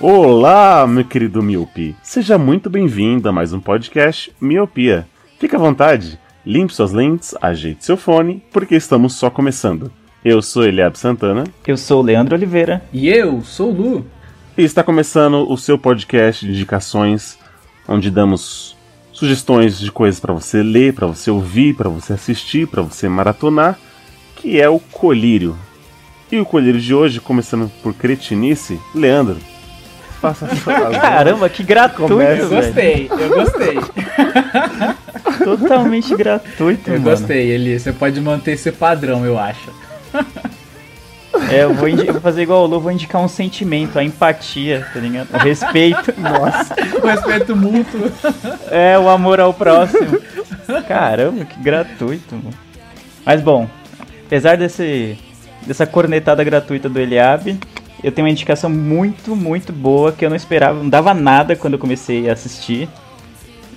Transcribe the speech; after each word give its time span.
Olá, 0.00 0.86
meu 0.86 1.04
querido 1.04 1.42
Miopi. 1.42 1.96
Seja 2.04 2.38
muito 2.38 2.70
bem-vindo 2.70 3.28
a 3.28 3.32
mais 3.32 3.52
um 3.52 3.58
podcast 3.58 4.32
Miopia. 4.40 5.08
Fique 5.40 5.56
à 5.56 5.58
vontade, 5.58 6.16
limpe 6.46 6.72
suas 6.72 6.92
lentes, 6.92 7.34
ajeite 7.42 7.84
seu 7.84 7.96
fone, 7.96 8.40
porque 8.52 8.76
estamos 8.76 9.14
só 9.14 9.28
começando. 9.28 9.90
Eu 10.24 10.40
sou 10.40 10.64
Eliab 10.64 10.96
Santana 10.96 11.42
Eu 11.66 11.76
sou 11.76 12.00
o 12.00 12.04
Leandro 12.04 12.36
Oliveira. 12.36 12.80
E 12.92 13.08
eu 13.08 13.42
sou 13.42 13.72
o 13.72 13.74
Lu. 13.74 14.06
e 14.56 14.62
está 14.62 14.84
começando 14.84 15.50
o 15.50 15.56
seu 15.56 15.76
podcast 15.76 16.46
de 16.46 16.52
indicações, 16.52 17.36
onde 17.88 18.08
damos 18.08 18.76
sugestões 19.12 19.80
de 19.80 19.90
coisas 19.90 20.20
para 20.20 20.32
você 20.32 20.62
ler, 20.62 20.94
para 20.94 21.08
você 21.08 21.28
ouvir, 21.28 21.74
para 21.74 21.88
você 21.88 22.12
assistir, 22.12 22.68
para 22.68 22.82
você 22.82 23.08
maratonar, 23.08 23.76
que 24.36 24.60
é 24.60 24.68
o 24.68 24.78
Colírio. 24.78 25.56
E 26.30 26.38
o 26.38 26.44
Colírio 26.44 26.80
de 26.80 26.94
hoje, 26.94 27.18
começando 27.18 27.68
por 27.82 27.92
cretinice, 27.94 28.78
Leandro. 28.94 29.38
Faça 30.20 30.46
a 30.46 30.56
sua 30.56 30.90
Caramba, 30.98 31.48
que 31.48 31.62
gratuito, 31.62 32.12
Começa. 32.12 32.42
Eu 32.42 32.48
velho. 32.48 32.62
gostei, 32.62 33.10
eu 33.10 33.28
gostei. 33.28 33.78
Totalmente 35.44 36.14
gratuito, 36.16 36.90
Eu 36.90 37.00
mano. 37.00 37.04
gostei, 37.10 37.50
Eli. 37.50 37.78
Você 37.78 37.92
pode 37.92 38.20
manter 38.20 38.52
esse 38.52 38.72
padrão, 38.72 39.24
eu 39.24 39.38
acho. 39.38 39.70
É, 41.50 41.62
eu 41.64 41.72
vou, 41.72 41.88
eu 41.88 42.12
vou 42.12 42.20
fazer 42.20 42.42
igual 42.42 42.64
o 42.64 42.66
Lu, 42.66 42.80
vou 42.80 42.90
indicar 42.90 43.22
um 43.22 43.28
sentimento, 43.28 43.98
a 43.98 44.02
empatia, 44.04 44.86
tá 44.92 44.98
ligado? 44.98 45.28
O 45.32 45.38
respeito. 45.38 46.12
Nossa. 46.18 46.74
O 47.02 47.06
respeito 47.06 47.54
mútuo. 47.54 48.10
É, 48.70 48.98
o 48.98 49.08
amor 49.08 49.38
ao 49.40 49.54
próximo. 49.54 50.20
Caramba, 50.86 51.44
que 51.44 51.58
gratuito, 51.60 52.34
mano. 52.34 52.50
Mas 53.24 53.40
bom, 53.40 53.68
apesar 54.26 54.56
desse, 54.56 55.16
dessa 55.66 55.86
cornetada 55.86 56.42
gratuita 56.42 56.88
do 56.88 56.98
Eliabe, 56.98 57.58
eu 58.02 58.12
tenho 58.12 58.26
uma 58.26 58.32
indicação 58.32 58.70
muito, 58.70 59.34
muito 59.34 59.72
boa 59.72 60.12
que 60.12 60.24
eu 60.24 60.30
não 60.30 60.36
esperava, 60.36 60.78
não 60.78 60.88
dava 60.88 61.12
nada 61.14 61.56
quando 61.56 61.74
eu 61.74 61.78
comecei 61.78 62.28
a 62.28 62.32
assistir. 62.32 62.88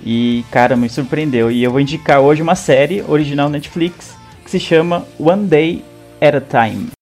E, 0.04 0.44
cara, 0.50 0.76
me 0.76 0.88
surpreendeu. 0.88 1.50
E 1.50 1.62
eu 1.62 1.70
vou 1.70 1.80
indicar 1.80 2.20
hoje 2.20 2.42
uma 2.42 2.54
série 2.54 3.02
original 3.02 3.48
Netflix 3.48 4.16
que 4.44 4.50
se 4.50 4.58
chama 4.58 5.06
One 5.18 5.46
Day 5.46 5.84
at 6.20 6.34
a 6.34 6.40
Time. 6.40 7.01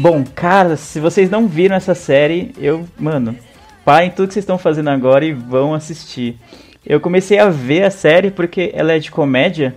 Bom, 0.00 0.24
cara, 0.34 0.78
se 0.78 0.98
vocês 0.98 1.28
não 1.28 1.46
viram 1.46 1.76
essa 1.76 1.94
série, 1.94 2.52
eu, 2.56 2.88
mano, 2.98 3.36
parem 3.84 4.08
tudo 4.08 4.28
que 4.28 4.32
vocês 4.32 4.44
estão 4.44 4.56
fazendo 4.56 4.88
agora 4.88 5.26
e 5.26 5.34
vão 5.34 5.74
assistir. 5.74 6.38
Eu 6.86 6.98
comecei 7.00 7.38
a 7.38 7.50
ver 7.50 7.84
a 7.84 7.90
série 7.90 8.30
porque 8.30 8.70
ela 8.74 8.92
é 8.92 8.98
de 8.98 9.10
comédia 9.10 9.74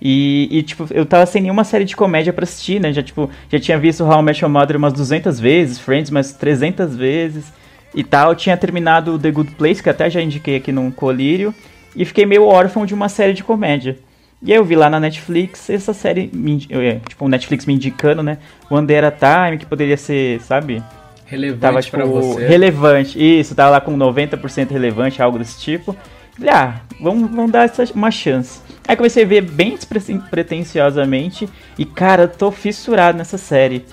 e, 0.00 0.46
e, 0.52 0.62
tipo, 0.62 0.86
eu 0.92 1.04
tava 1.04 1.26
sem 1.26 1.42
nenhuma 1.42 1.64
série 1.64 1.84
de 1.84 1.96
comédia 1.96 2.32
pra 2.32 2.44
assistir, 2.44 2.80
né? 2.80 2.92
Já, 2.92 3.02
tipo, 3.02 3.28
já 3.50 3.58
tinha 3.58 3.76
visto 3.76 4.04
How 4.04 4.20
I 4.20 4.22
Met 4.22 4.44
Your 4.44 4.52
Mother 4.52 4.76
umas 4.76 4.92
200 4.92 5.40
vezes, 5.40 5.80
Friends 5.80 6.10
umas 6.12 6.30
300 6.30 6.94
vezes 6.94 7.52
e 7.92 8.04
tal. 8.04 8.36
Tinha 8.36 8.56
terminado 8.56 9.18
The 9.18 9.32
Good 9.32 9.50
Place, 9.56 9.82
que 9.82 9.90
até 9.90 10.08
já 10.08 10.22
indiquei 10.22 10.58
aqui 10.58 10.70
num 10.70 10.92
colírio, 10.92 11.52
e 11.96 12.04
fiquei 12.04 12.24
meio 12.24 12.44
órfão 12.44 12.86
de 12.86 12.94
uma 12.94 13.08
série 13.08 13.32
de 13.32 13.42
comédia. 13.42 13.98
E 14.42 14.52
aí 14.52 14.58
eu 14.58 14.64
vi 14.64 14.76
lá 14.76 14.90
na 14.90 15.00
Netflix 15.00 15.70
essa 15.70 15.94
série, 15.94 16.30
é, 16.70 17.00
tipo, 17.08 17.24
o 17.24 17.28
Netflix 17.28 17.64
me 17.64 17.74
indicando, 17.74 18.22
né? 18.22 18.38
One 18.70 18.86
Day 18.86 18.98
at 18.98 19.22
a 19.22 19.46
Time, 19.46 19.58
que 19.58 19.66
poderia 19.66 19.96
ser, 19.96 20.40
sabe? 20.42 20.82
Relevante 21.24 21.60
Tava, 21.60 21.82
tipo, 21.82 21.96
pra 21.96 22.06
você. 22.06 22.46
relevante. 22.46 23.18
Isso, 23.18 23.54
tava 23.54 23.70
lá 23.70 23.80
com 23.80 23.96
90% 23.96 24.70
relevante, 24.70 25.20
algo 25.20 25.38
desse 25.38 25.60
tipo. 25.60 25.96
Falei, 26.36 26.52
ah, 26.52 26.80
vamos, 27.00 27.30
vamos 27.30 27.50
dar 27.50 27.64
essa, 27.64 27.84
uma 27.94 28.10
chance. 28.10 28.60
Aí 28.86 28.94
comecei 28.94 29.24
a 29.24 29.26
ver 29.26 29.40
bem 29.40 29.76
despretensiosamente. 29.76 31.48
E, 31.78 31.84
cara, 31.84 32.28
tô 32.28 32.52
fissurado 32.52 33.18
nessa 33.18 33.38
série. 33.38 33.84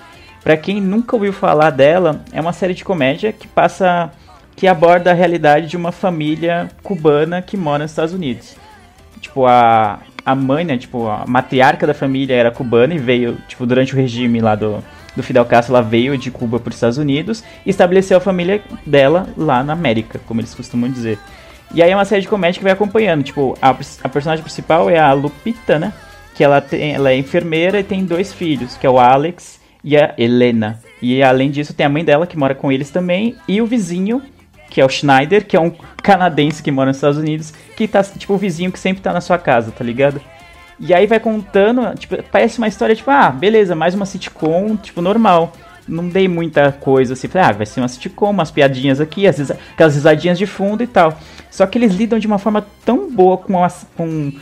Pra 0.42 0.56
quem 0.56 0.80
nunca 0.80 1.16
ouviu 1.16 1.32
falar 1.32 1.70
dela, 1.70 2.22
é 2.30 2.40
uma 2.40 2.52
série 2.52 2.74
de 2.74 2.84
comédia 2.84 3.32
que 3.32 3.48
passa. 3.48 4.12
que 4.54 4.66
aborda 4.66 5.10
a 5.10 5.14
realidade 5.14 5.66
de 5.68 5.76
uma 5.76 5.90
família 5.90 6.68
cubana 6.82 7.40
que 7.42 7.56
mora 7.56 7.84
nos 7.84 7.92
Estados 7.92 8.12
Unidos. 8.12 8.54
Tipo, 9.24 9.46
a, 9.46 10.00
a 10.24 10.34
mãe, 10.34 10.66
né? 10.66 10.76
Tipo, 10.76 11.08
a 11.08 11.24
matriarca 11.26 11.86
da 11.86 11.94
família 11.94 12.34
era 12.34 12.50
cubana 12.50 12.94
e 12.94 12.98
veio, 12.98 13.38
tipo, 13.48 13.64
durante 13.64 13.94
o 13.94 13.96
regime 13.96 14.38
lá 14.38 14.54
do, 14.54 14.84
do 15.16 15.22
Fidel 15.22 15.46
Castro, 15.46 15.74
ela 15.74 15.82
veio 15.82 16.18
de 16.18 16.30
Cuba 16.30 16.60
para 16.60 16.68
os 16.68 16.74
Estados 16.74 16.98
Unidos 16.98 17.42
e 17.64 17.70
estabeleceu 17.70 18.18
a 18.18 18.20
família 18.20 18.62
dela 18.84 19.26
lá 19.34 19.64
na 19.64 19.72
América, 19.72 20.20
como 20.26 20.42
eles 20.42 20.54
costumam 20.54 20.90
dizer. 20.90 21.18
E 21.72 21.82
aí 21.82 21.90
é 21.90 21.96
uma 21.96 22.04
série 22.04 22.20
de 22.20 22.28
comédia 22.28 22.58
que 22.58 22.64
vai 22.64 22.72
acompanhando. 22.74 23.22
Tipo, 23.22 23.56
a, 23.62 23.70
a 23.70 24.08
personagem 24.10 24.44
principal 24.44 24.90
é 24.90 24.98
a 24.98 25.12
Lupita, 25.14 25.78
né? 25.78 25.90
Que 26.34 26.44
ela, 26.44 26.60
tem, 26.60 26.94
ela 26.94 27.10
é 27.10 27.16
enfermeira 27.16 27.80
e 27.80 27.84
tem 27.84 28.04
dois 28.04 28.30
filhos, 28.30 28.76
que 28.76 28.86
é 28.86 28.90
o 28.90 28.98
Alex 28.98 29.58
e 29.82 29.96
a 29.96 30.12
Helena. 30.18 30.80
E 31.00 31.22
além 31.22 31.50
disso, 31.50 31.72
tem 31.72 31.86
a 31.86 31.88
mãe 31.88 32.04
dela 32.04 32.26
que 32.26 32.36
mora 32.36 32.54
com 32.54 32.70
eles 32.70 32.90
também 32.90 33.36
e 33.48 33.62
o 33.62 33.66
vizinho 33.66 34.20
que 34.74 34.80
é 34.80 34.84
o 34.84 34.88
Schneider, 34.88 35.46
que 35.46 35.56
é 35.56 35.60
um 35.60 35.72
canadense 36.02 36.60
que 36.60 36.68
mora 36.72 36.88
nos 36.88 36.96
Estados 36.96 37.16
Unidos, 37.16 37.54
que 37.76 37.86
tá, 37.86 38.02
tipo, 38.02 38.34
o 38.34 38.36
vizinho 38.36 38.72
que 38.72 38.78
sempre 38.78 39.00
tá 39.00 39.12
na 39.12 39.20
sua 39.20 39.38
casa, 39.38 39.70
tá 39.70 39.84
ligado? 39.84 40.20
E 40.80 40.92
aí 40.92 41.06
vai 41.06 41.20
contando, 41.20 41.96
tipo, 41.96 42.20
parece 42.24 42.58
uma 42.58 42.66
história, 42.66 42.96
tipo, 42.96 43.08
ah, 43.08 43.30
beleza, 43.30 43.76
mais 43.76 43.94
uma 43.94 44.04
sitcom, 44.04 44.74
tipo, 44.74 45.00
normal. 45.00 45.52
Não 45.86 46.08
dei 46.08 46.26
muita 46.26 46.72
coisa 46.72 47.12
assim, 47.12 47.28
falei, 47.28 47.48
ah, 47.50 47.52
vai 47.52 47.66
ser 47.66 47.82
uma 47.82 47.86
sitcom, 47.86 48.30
umas 48.30 48.50
piadinhas 48.50 49.00
aqui, 49.00 49.28
às 49.28 49.38
vezes 49.38 49.56
aquelas 49.74 49.94
risadinhas 49.94 50.38
de 50.38 50.46
fundo 50.46 50.82
e 50.82 50.88
tal. 50.88 51.16
Só 51.52 51.64
que 51.68 51.78
eles 51.78 51.94
lidam 51.94 52.18
de 52.18 52.26
uma 52.26 52.40
forma 52.40 52.66
tão 52.84 53.08
boa 53.08 53.38
com, 53.38 53.62
as, 53.62 53.86
com 53.96 54.32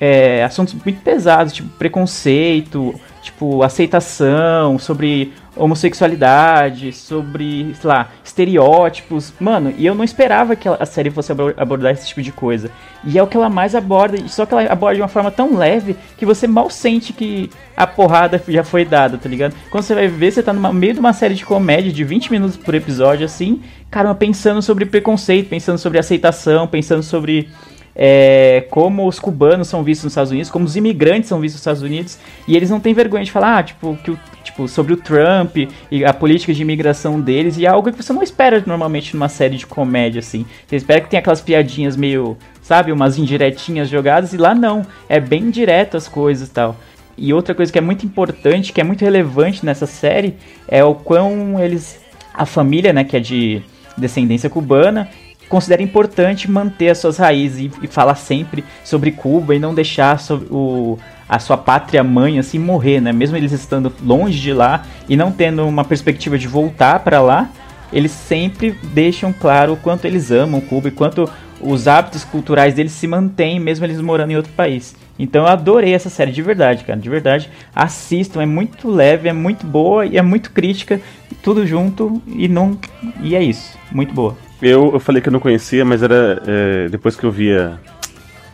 é, 0.00 0.42
assuntos 0.42 0.74
muito 0.74 1.00
pesados, 1.00 1.52
tipo 1.52 1.68
preconceito, 1.78 2.92
tipo 3.22 3.62
aceitação, 3.62 4.80
sobre 4.80 5.32
homossexualidade, 5.56 6.92
sobre, 6.92 7.74
sei 7.80 7.88
lá, 7.88 8.10
estereótipos. 8.24 9.32
Mano, 9.40 9.72
e 9.76 9.86
eu 9.86 9.94
não 9.94 10.04
esperava 10.04 10.54
que 10.54 10.68
a 10.68 10.86
série 10.86 11.10
fosse 11.10 11.32
abor- 11.32 11.54
abordar 11.56 11.92
esse 11.92 12.06
tipo 12.08 12.22
de 12.22 12.32
coisa. 12.32 12.70
E 13.04 13.18
é 13.18 13.22
o 13.22 13.26
que 13.26 13.36
ela 13.36 13.48
mais 13.48 13.74
aborda, 13.74 14.16
só 14.28 14.44
que 14.44 14.52
ela 14.52 14.64
aborda 14.70 14.96
de 14.96 15.02
uma 15.02 15.08
forma 15.08 15.30
tão 15.30 15.56
leve 15.56 15.96
que 16.16 16.26
você 16.26 16.46
mal 16.46 16.68
sente 16.68 17.12
que 17.12 17.50
a 17.76 17.86
porrada 17.86 18.42
já 18.48 18.64
foi 18.64 18.84
dada, 18.84 19.16
tá 19.16 19.28
ligado? 19.28 19.54
Quando 19.70 19.84
você 19.84 19.94
vai 19.94 20.08
ver, 20.08 20.32
você 20.32 20.42
tá 20.42 20.52
no 20.52 20.72
meio 20.72 20.94
de 20.94 21.00
uma 21.00 21.12
série 21.12 21.34
de 21.34 21.44
comédia 21.44 21.92
de 21.92 22.04
20 22.04 22.30
minutos 22.32 22.56
por 22.56 22.74
episódio, 22.74 23.24
assim, 23.24 23.62
caramba, 23.90 24.14
pensando 24.14 24.60
sobre 24.60 24.84
preconceito, 24.86 25.48
pensando 25.48 25.78
sobre 25.78 25.98
aceitação, 25.98 26.66
pensando 26.66 27.02
sobre 27.02 27.48
é, 27.94 28.66
como 28.70 29.06
os 29.08 29.18
cubanos 29.18 29.68
são 29.68 29.82
vistos 29.82 30.04
nos 30.04 30.12
Estados 30.12 30.30
Unidos, 30.30 30.50
como 30.50 30.64
os 30.66 30.76
imigrantes 30.76 31.28
são 31.28 31.40
vistos 31.40 31.54
nos 31.56 31.60
Estados 31.62 31.82
Unidos, 31.82 32.18
e 32.46 32.54
eles 32.56 32.68
não 32.68 32.78
têm 32.78 32.92
vergonha 32.92 33.24
de 33.24 33.32
falar, 33.32 33.58
ah, 33.58 33.62
tipo, 33.62 33.96
que 34.04 34.10
o, 34.10 34.18
tipo, 34.46 34.66
sobre 34.68 34.92
o 34.92 34.96
Trump 34.96 35.56
e 35.90 36.04
a 36.04 36.12
política 36.12 36.54
de 36.54 36.62
imigração 36.62 37.20
deles, 37.20 37.58
e 37.58 37.66
é 37.66 37.68
algo 37.68 37.90
que 37.90 38.02
você 38.02 38.12
não 38.12 38.22
espera 38.22 38.62
normalmente 38.64 39.14
numa 39.14 39.28
série 39.28 39.56
de 39.56 39.66
comédia, 39.66 40.20
assim. 40.20 40.46
Você 40.66 40.76
espera 40.76 41.00
que 41.00 41.10
tenha 41.10 41.20
aquelas 41.20 41.40
piadinhas 41.40 41.96
meio, 41.96 42.36
sabe, 42.62 42.92
umas 42.92 43.18
indiretinhas 43.18 43.88
jogadas, 43.88 44.32
e 44.32 44.36
lá 44.36 44.54
não, 44.54 44.86
é 45.08 45.20
bem 45.20 45.50
direto 45.50 45.96
as 45.96 46.08
coisas 46.08 46.48
e 46.48 46.50
tal. 46.50 46.76
E 47.18 47.32
outra 47.32 47.54
coisa 47.54 47.72
que 47.72 47.78
é 47.78 47.82
muito 47.82 48.06
importante, 48.06 48.72
que 48.72 48.80
é 48.80 48.84
muito 48.84 49.02
relevante 49.02 49.64
nessa 49.64 49.86
série, 49.86 50.34
é 50.68 50.84
o 50.84 50.94
quão 50.94 51.58
eles. 51.58 52.00
A 52.32 52.44
família, 52.44 52.92
né, 52.92 53.02
que 53.02 53.16
é 53.16 53.20
de 53.20 53.62
descendência 53.96 54.50
cubana, 54.50 55.08
considera 55.48 55.82
importante 55.82 56.50
manter 56.50 56.90
as 56.90 56.98
suas 56.98 57.16
raízes 57.16 57.72
e, 57.80 57.84
e 57.84 57.86
falar 57.86 58.16
sempre 58.16 58.62
sobre 58.84 59.10
Cuba 59.10 59.54
e 59.54 59.58
não 59.58 59.74
deixar 59.74 60.20
sobre 60.20 60.48
o, 60.50 60.98
a 61.28 61.38
sua 61.38 61.56
pátria 61.56 62.04
mãe 62.04 62.38
assim 62.38 62.58
morrer, 62.58 63.00
né? 63.00 63.12
Mesmo 63.12 63.36
eles 63.36 63.52
estando 63.52 63.92
longe 64.02 64.38
de 64.38 64.52
lá 64.52 64.84
e 65.08 65.16
não 65.16 65.32
tendo 65.32 65.66
uma 65.66 65.84
perspectiva 65.84 66.38
de 66.38 66.46
voltar 66.46 67.00
para 67.00 67.20
lá, 67.20 67.50
eles 67.92 68.10
sempre 68.10 68.76
deixam 68.92 69.32
claro 69.32 69.72
o 69.72 69.76
quanto 69.76 70.06
eles 70.06 70.30
amam 70.30 70.60
Cuba 70.60 70.88
e 70.88 70.90
quanto 70.90 71.28
os 71.60 71.88
hábitos 71.88 72.24
culturais 72.24 72.74
deles 72.74 72.92
se 72.92 73.06
mantêm 73.06 73.58
mesmo 73.58 73.84
eles 73.84 74.00
morando 74.00 74.30
em 74.30 74.36
outro 74.36 74.52
país. 74.52 74.94
Então 75.18 75.42
eu 75.42 75.48
adorei 75.48 75.94
essa 75.94 76.10
série 76.10 76.30
de 76.30 76.42
verdade, 76.42 76.84
cara, 76.84 76.98
de 76.98 77.08
verdade. 77.08 77.50
Assistam, 77.74 78.42
é 78.42 78.46
muito 78.46 78.90
leve, 78.90 79.28
é 79.28 79.32
muito 79.32 79.66
boa 79.66 80.04
e 80.04 80.18
é 80.18 80.22
muito 80.22 80.50
crítica, 80.50 81.00
tudo 81.42 81.66
junto 81.66 82.20
e 82.26 82.48
não 82.48 82.78
e 83.22 83.34
é 83.34 83.42
isso, 83.42 83.78
muito 83.90 84.14
boa. 84.14 84.36
Eu, 84.60 84.92
eu 84.92 85.00
falei 85.00 85.20
que 85.20 85.28
eu 85.28 85.32
não 85.32 85.40
conhecia, 85.40 85.84
mas 85.84 86.02
era. 86.02 86.42
é, 86.46 86.88
depois 86.88 87.16
que 87.16 87.24
eu 87.24 87.30
via 87.30 87.78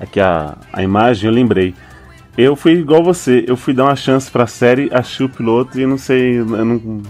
aqui 0.01 0.21
a, 0.21 0.57
a 0.73 0.83
imagem, 0.83 1.29
eu 1.29 1.35
lembrei. 1.35 1.75
Eu 2.37 2.57
fui 2.57 2.73
igual 2.73 3.03
você, 3.03 3.45
eu 3.47 3.57
fui 3.57 3.75
dar 3.75 3.85
uma 3.85 3.97
chance 3.97 4.31
pra 4.31 4.47
série, 4.47 4.89
achei 4.93 5.27
o 5.27 5.29
piloto 5.29 5.79
e 5.79 5.85
não 5.87 5.99
sei. 5.99 6.39
Eu 6.39 6.47
não, 6.47 7.03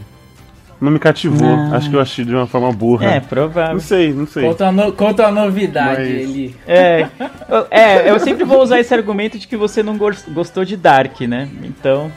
não 0.81 0.91
me 0.91 0.99
cativou. 0.99 1.47
Não. 1.57 1.73
Acho 1.75 1.89
que 1.89 1.95
eu 1.95 2.01
achei 2.01 2.25
de 2.25 2.35
uma 2.35 2.47
forma 2.47 2.73
burra. 2.73 3.07
É, 3.07 3.21
provável. 3.21 3.75
Não 3.75 3.81
sei, 3.81 4.13
não 4.13 4.27
sei. 4.27 4.43
Conta, 4.45 4.67
a 4.67 4.73
no- 4.73 4.93
conta 4.93 5.27
a 5.27 5.31
novidade, 5.31 6.01
Mas- 6.01 6.09
ele. 6.09 6.57
É, 6.67 7.07
eu- 7.49 7.67
é, 7.71 8.11
eu 8.11 8.19
sempre 8.19 8.43
vou 8.45 8.61
usar 8.61 8.81
esse 8.81 8.93
argumento 8.93 9.39
de 9.39 9.47
que 9.47 9.57
você 9.57 9.81
não 9.83 9.97
gos- 9.97 10.25
gostou 10.29 10.65
de 10.65 10.77
Dark, 10.77 11.21
né? 11.21 11.49
Então, 11.63 12.11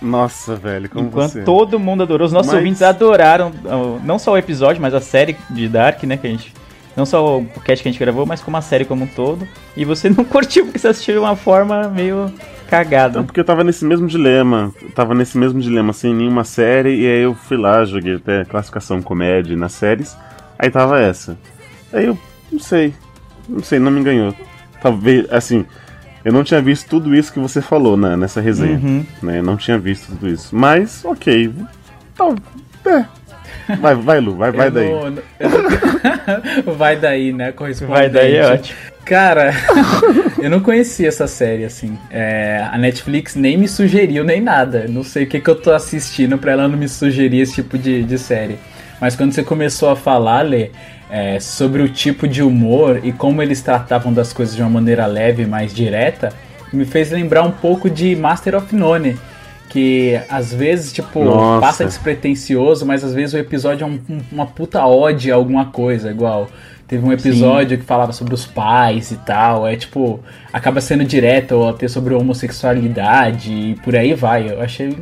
Nossa, 0.00 0.54
velho, 0.54 0.88
como 0.88 1.08
enquanto 1.08 1.32
você. 1.32 1.42
todo 1.42 1.78
mundo 1.80 2.04
adorou, 2.04 2.24
os 2.26 2.32
nossos 2.32 2.52
Mas- 2.52 2.58
ouvintes 2.60 2.82
adoraram 2.82 3.50
não 4.04 4.16
só 4.18 4.32
o 4.32 4.38
episódio, 4.38 4.80
mas 4.80 4.94
a 4.94 5.00
série 5.00 5.36
de 5.50 5.66
Dark, 5.68 6.04
né? 6.04 6.16
Que 6.16 6.26
a 6.28 6.30
gente. 6.30 6.52
Não 6.96 7.04
só 7.04 7.38
o 7.38 7.46
cast 7.64 7.82
que 7.82 7.88
a 7.88 7.92
gente 7.92 7.98
gravou, 7.98 8.24
mas 8.24 8.40
como 8.40 8.56
a 8.56 8.60
série 8.60 8.84
como 8.84 9.04
um 9.04 9.06
todo. 9.06 9.46
E 9.76 9.84
você 9.84 10.08
não 10.10 10.24
curtiu 10.24 10.64
porque 10.64 10.78
você 10.78 10.88
assistiu 10.88 11.14
de 11.14 11.20
uma 11.20 11.36
forma 11.36 11.88
meio 11.88 12.32
cagada. 12.68 13.18
Não, 13.18 13.26
porque 13.26 13.40
eu 13.40 13.44
tava 13.44 13.64
nesse 13.64 13.84
mesmo 13.84 14.06
dilema. 14.06 14.72
Eu 14.80 14.90
tava 14.90 15.14
nesse 15.14 15.36
mesmo 15.36 15.60
dilema, 15.60 15.92
sem 15.92 16.14
nenhuma 16.14 16.44
série, 16.44 16.94
e 16.94 17.06
aí 17.06 17.22
eu 17.22 17.34
fui 17.34 17.56
lá, 17.56 17.84
joguei 17.84 18.16
até 18.16 18.44
classificação 18.44 19.02
comédia 19.02 19.56
nas 19.56 19.72
séries. 19.72 20.16
Aí 20.58 20.70
tava 20.70 21.00
essa. 21.00 21.36
Aí 21.92 22.06
eu 22.06 22.18
não 22.50 22.58
sei. 22.58 22.94
Não 23.48 23.62
sei, 23.62 23.78
não 23.78 23.90
me 23.90 24.02
ganhou. 24.02 24.34
Talvez, 24.80 25.30
assim, 25.32 25.66
eu 26.24 26.32
não 26.32 26.42
tinha 26.42 26.60
visto 26.60 26.88
tudo 26.88 27.14
isso 27.14 27.32
que 27.32 27.38
você 27.38 27.60
falou 27.60 27.96
né, 27.96 28.16
nessa 28.16 28.40
resenha. 28.40 28.78
Uhum. 28.78 29.04
Né? 29.22 29.38
Eu 29.40 29.42
não 29.42 29.56
tinha 29.56 29.78
visto 29.78 30.08
tudo 30.08 30.28
isso. 30.28 30.54
Mas, 30.56 31.04
ok. 31.04 31.52
Tal, 32.14 32.34
é. 32.86 33.04
Vai, 33.80 33.94
vai, 33.94 34.20
Lu, 34.20 34.34
vai, 34.36 34.50
vai 34.52 34.66
Eu 34.66 34.70
daí. 34.70 34.90
não- 34.90 35.18
eu 36.66 36.74
vai 36.74 36.96
daí, 36.96 37.32
né? 37.32 37.52
Correspondente. 37.52 37.98
Vai 37.98 38.08
daí, 38.08 38.36
é 38.36 38.46
ótimo. 38.52 38.78
Cara, 39.04 39.52
eu 40.40 40.48
não 40.50 40.60
conhecia 40.60 41.08
essa 41.08 41.26
série, 41.26 41.64
assim. 41.64 41.98
É, 42.10 42.66
a 42.72 42.78
Netflix 42.78 43.34
nem 43.34 43.56
me 43.56 43.68
sugeriu 43.68 44.24
nem 44.24 44.40
nada. 44.40 44.86
Não 44.88 45.02
sei 45.04 45.24
o 45.24 45.26
que, 45.26 45.40
que 45.40 45.48
eu 45.50 45.54
tô 45.56 45.72
assistindo 45.72 46.38
pra 46.38 46.52
ela 46.52 46.68
não 46.68 46.78
me 46.78 46.88
sugerir 46.88 47.40
esse 47.40 47.54
tipo 47.54 47.76
de, 47.78 48.02
de 48.02 48.18
série. 48.18 48.58
Mas 49.00 49.14
quando 49.16 49.32
você 49.32 49.42
começou 49.42 49.90
a 49.90 49.96
falar, 49.96 50.42
Lê, 50.42 50.70
é, 51.10 51.38
sobre 51.38 51.82
o 51.82 51.88
tipo 51.88 52.26
de 52.26 52.42
humor 52.42 53.00
e 53.02 53.12
como 53.12 53.42
eles 53.42 53.60
tratavam 53.60 54.12
das 54.12 54.32
coisas 54.32 54.56
de 54.56 54.62
uma 54.62 54.70
maneira 54.70 55.04
leve, 55.06 55.44
mais 55.44 55.74
direta, 55.74 56.32
me 56.72 56.84
fez 56.84 57.10
lembrar 57.10 57.42
um 57.42 57.50
pouco 57.50 57.90
de 57.90 58.16
Master 58.16 58.54
of 58.56 58.74
None. 58.74 59.16
Que 59.68 60.20
às 60.28 60.52
vezes, 60.54 60.92
tipo, 60.92 61.24
Nossa. 61.24 61.60
passa 61.60 61.84
despretensioso, 61.84 62.86
mas 62.86 63.02
às 63.02 63.12
vezes 63.12 63.34
o 63.34 63.38
episódio 63.38 63.84
é 63.84 63.86
um- 63.88 64.00
um- 64.08 64.20
uma 64.30 64.46
puta 64.46 64.84
ode 64.86 65.32
a 65.32 65.34
alguma 65.34 65.66
coisa, 65.66 66.10
igual. 66.10 66.48
Teve 66.86 67.04
um 67.04 67.12
episódio 67.12 67.78
que 67.78 67.84
falava 67.84 68.12
sobre 68.12 68.34
os 68.34 68.44
pais 68.46 69.10
e 69.10 69.16
tal. 69.16 69.66
É 69.66 69.74
tipo, 69.74 70.20
acaba 70.52 70.80
sendo 70.80 71.02
direto 71.04 71.52
ou 71.56 71.68
até 71.70 71.88
sobre 71.88 72.14
homossexualidade 72.14 73.50
e 73.50 73.74
por 73.82 73.96
aí 73.96 74.14
vai. 74.14 74.50
Eu 74.50 74.60
achei, 74.60 74.96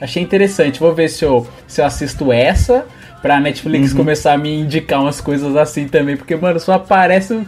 achei 0.00 0.22
interessante. 0.22 0.80
Vou 0.80 0.94
ver 0.94 1.08
se 1.08 1.24
eu, 1.24 1.46
se 1.66 1.80
eu 1.80 1.86
assisto 1.86 2.32
essa 2.32 2.84
pra 3.22 3.40
Netflix 3.40 3.92
começar 3.94 4.32
a 4.34 4.38
me 4.38 4.60
indicar 4.60 5.00
umas 5.00 5.20
coisas 5.20 5.56
assim 5.56 5.86
também. 5.88 6.16
Porque, 6.16 6.36
mano, 6.36 6.58
só 6.60 6.74
aparece. 6.74 7.40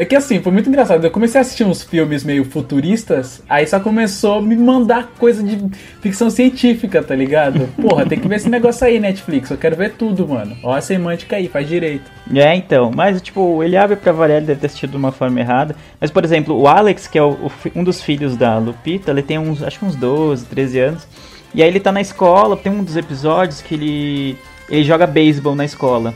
É 0.00 0.04
que 0.04 0.14
assim, 0.14 0.40
foi 0.40 0.52
muito 0.52 0.68
engraçado. 0.68 1.04
Eu 1.04 1.10
comecei 1.10 1.40
a 1.40 1.42
assistir 1.42 1.64
uns 1.64 1.82
filmes 1.82 2.22
meio 2.22 2.44
futuristas, 2.44 3.42
aí 3.48 3.66
só 3.66 3.80
começou 3.80 4.38
a 4.38 4.40
me 4.42 4.54
mandar 4.56 5.08
coisa 5.18 5.42
de 5.42 5.58
ficção 6.00 6.30
científica, 6.30 7.02
tá 7.02 7.16
ligado? 7.16 7.68
Porra, 7.82 8.06
tem 8.06 8.16
que 8.18 8.28
ver 8.28 8.36
esse 8.36 8.48
negócio 8.48 8.86
aí, 8.86 9.00
Netflix. 9.00 9.50
Eu 9.50 9.56
quero 9.58 9.74
ver 9.74 9.94
tudo, 9.94 10.28
mano. 10.28 10.56
Ó 10.62 10.72
a 10.72 10.80
semântica 10.80 11.34
aí, 11.34 11.48
faz 11.48 11.66
direito. 11.68 12.08
É, 12.32 12.54
então, 12.54 12.92
mas 12.94 13.20
tipo, 13.20 13.60
ele 13.64 13.76
abre 13.76 13.96
pra 13.96 14.12
variar, 14.12 14.36
ele 14.38 14.46
deve 14.46 14.60
ter 14.60 14.66
assistido 14.68 14.90
de 14.92 14.96
uma 14.96 15.10
forma 15.10 15.40
errada. 15.40 15.74
Mas, 16.00 16.12
por 16.12 16.24
exemplo, 16.24 16.56
o 16.56 16.68
Alex, 16.68 17.08
que 17.08 17.18
é 17.18 17.22
o- 17.22 17.32
o 17.32 17.50
um 17.74 17.82
dos 17.82 18.00
filhos 18.00 18.36
da 18.36 18.56
Lupita, 18.56 19.10
ele 19.10 19.22
tem 19.22 19.36
uns, 19.36 19.64
acho 19.64 19.80
que 19.80 19.84
uns 19.84 19.96
12, 19.96 20.44
13 20.46 20.78
anos. 20.78 21.08
E 21.52 21.60
aí 21.60 21.68
ele 21.68 21.80
tá 21.80 21.90
na 21.90 22.00
escola, 22.00 22.56
tem 22.56 22.70
um 22.70 22.84
dos 22.84 22.96
episódios 22.96 23.60
que 23.62 23.74
ele, 23.74 24.36
ele 24.70 24.84
joga 24.84 25.08
beisebol 25.08 25.56
na 25.56 25.64
escola. 25.64 26.14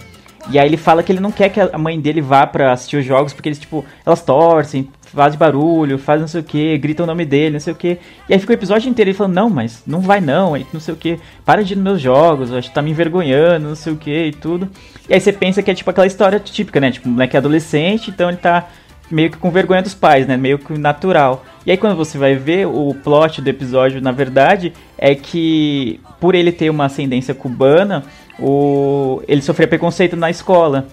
E 0.50 0.59
aí 0.59 0.67
ele 0.67 0.77
fala 0.77 1.03
que 1.03 1.12
ele 1.12 1.21
não 1.21 1.31
quer 1.31 1.49
que 1.49 1.61
a 1.61 1.79
mãe 1.79 2.00
dele 2.00 2.21
vá 2.21 2.47
pra 2.47 2.73
assistir 2.73 2.97
os 2.97 3.05
jogos, 3.05 3.33
porque 3.33 3.49
eles, 3.49 3.59
tipo, 3.59 3.85
elas 4.05 4.23
torcem, 4.23 4.89
fazem 5.03 5.39
barulho, 5.39 5.99
fazem 5.99 6.23
não 6.23 6.29
sei 6.29 6.41
o 6.41 6.44
que, 6.44 6.77
gritam 6.79 7.05
o 7.05 7.06
nome 7.06 7.25
dele, 7.25 7.55
não 7.55 7.61
sei 7.61 7.73
o 7.73 7.77
que. 7.77 7.99
E 8.29 8.33
aí 8.33 8.39
fica 8.39 8.53
o 8.53 8.55
episódio 8.55 8.89
inteiro 8.89 9.11
ele 9.11 9.17
falando, 9.17 9.35
não, 9.35 9.49
mas 9.49 9.83
não 9.87 10.00
vai 10.00 10.21
não, 10.21 10.55
não 10.73 10.81
sei 10.81 10.94
o 10.94 10.97
que, 10.97 11.19
para 11.44 11.62
de 11.62 11.75
ir 11.75 11.77
nos 11.77 11.85
meus 11.85 12.00
jogos, 12.00 12.53
acho 12.53 12.69
que 12.69 12.75
tá 12.75 12.83
me 12.83 12.91
envergonhando, 12.91 13.69
não 13.69 13.77
sei 13.77 13.93
o 13.93 13.97
que 13.97 14.27
e 14.27 14.33
tudo. 14.33 14.69
E 15.09 15.15
aí 15.15 15.21
você 15.21 15.33
pensa 15.33 15.62
que 15.62 15.71
é 15.71 15.75
tipo 15.75 15.91
aquela 15.91 16.06
história 16.06 16.41
típica, 16.41 16.81
né? 16.81 16.91
Tipo, 16.91 17.09
o 17.09 17.12
moleque 17.12 17.37
é 17.37 17.39
adolescente, 17.39 18.11
então 18.11 18.29
ele 18.29 18.39
tá 18.39 18.69
meio 19.11 19.31
que 19.31 19.37
com 19.37 19.50
vergonha 19.50 19.83
dos 19.83 19.94
pais, 19.94 20.27
né? 20.27 20.37
Meio 20.37 20.59
que 20.59 20.77
natural. 20.77 21.44
E 21.67 21.71
aí 21.71 21.77
quando 21.77 21.94
você 21.94 22.19
vai 22.19 22.35
ver, 22.35 22.67
o 22.67 22.94
plot 23.05 23.41
do 23.41 23.49
episódio, 23.49 24.00
na 24.00 24.11
verdade, 24.11 24.73
é 24.97 25.15
que 25.15 26.00
por 26.19 26.35
ele 26.35 26.50
ter 26.50 26.71
uma 26.71 26.87
ascendência 26.87 27.35
cubana, 27.35 28.05
o... 28.38 29.23
ele 29.29 29.43
sofria 29.43 29.69
preconceito 29.69 30.17
na 30.17 30.31
escola. 30.31 30.87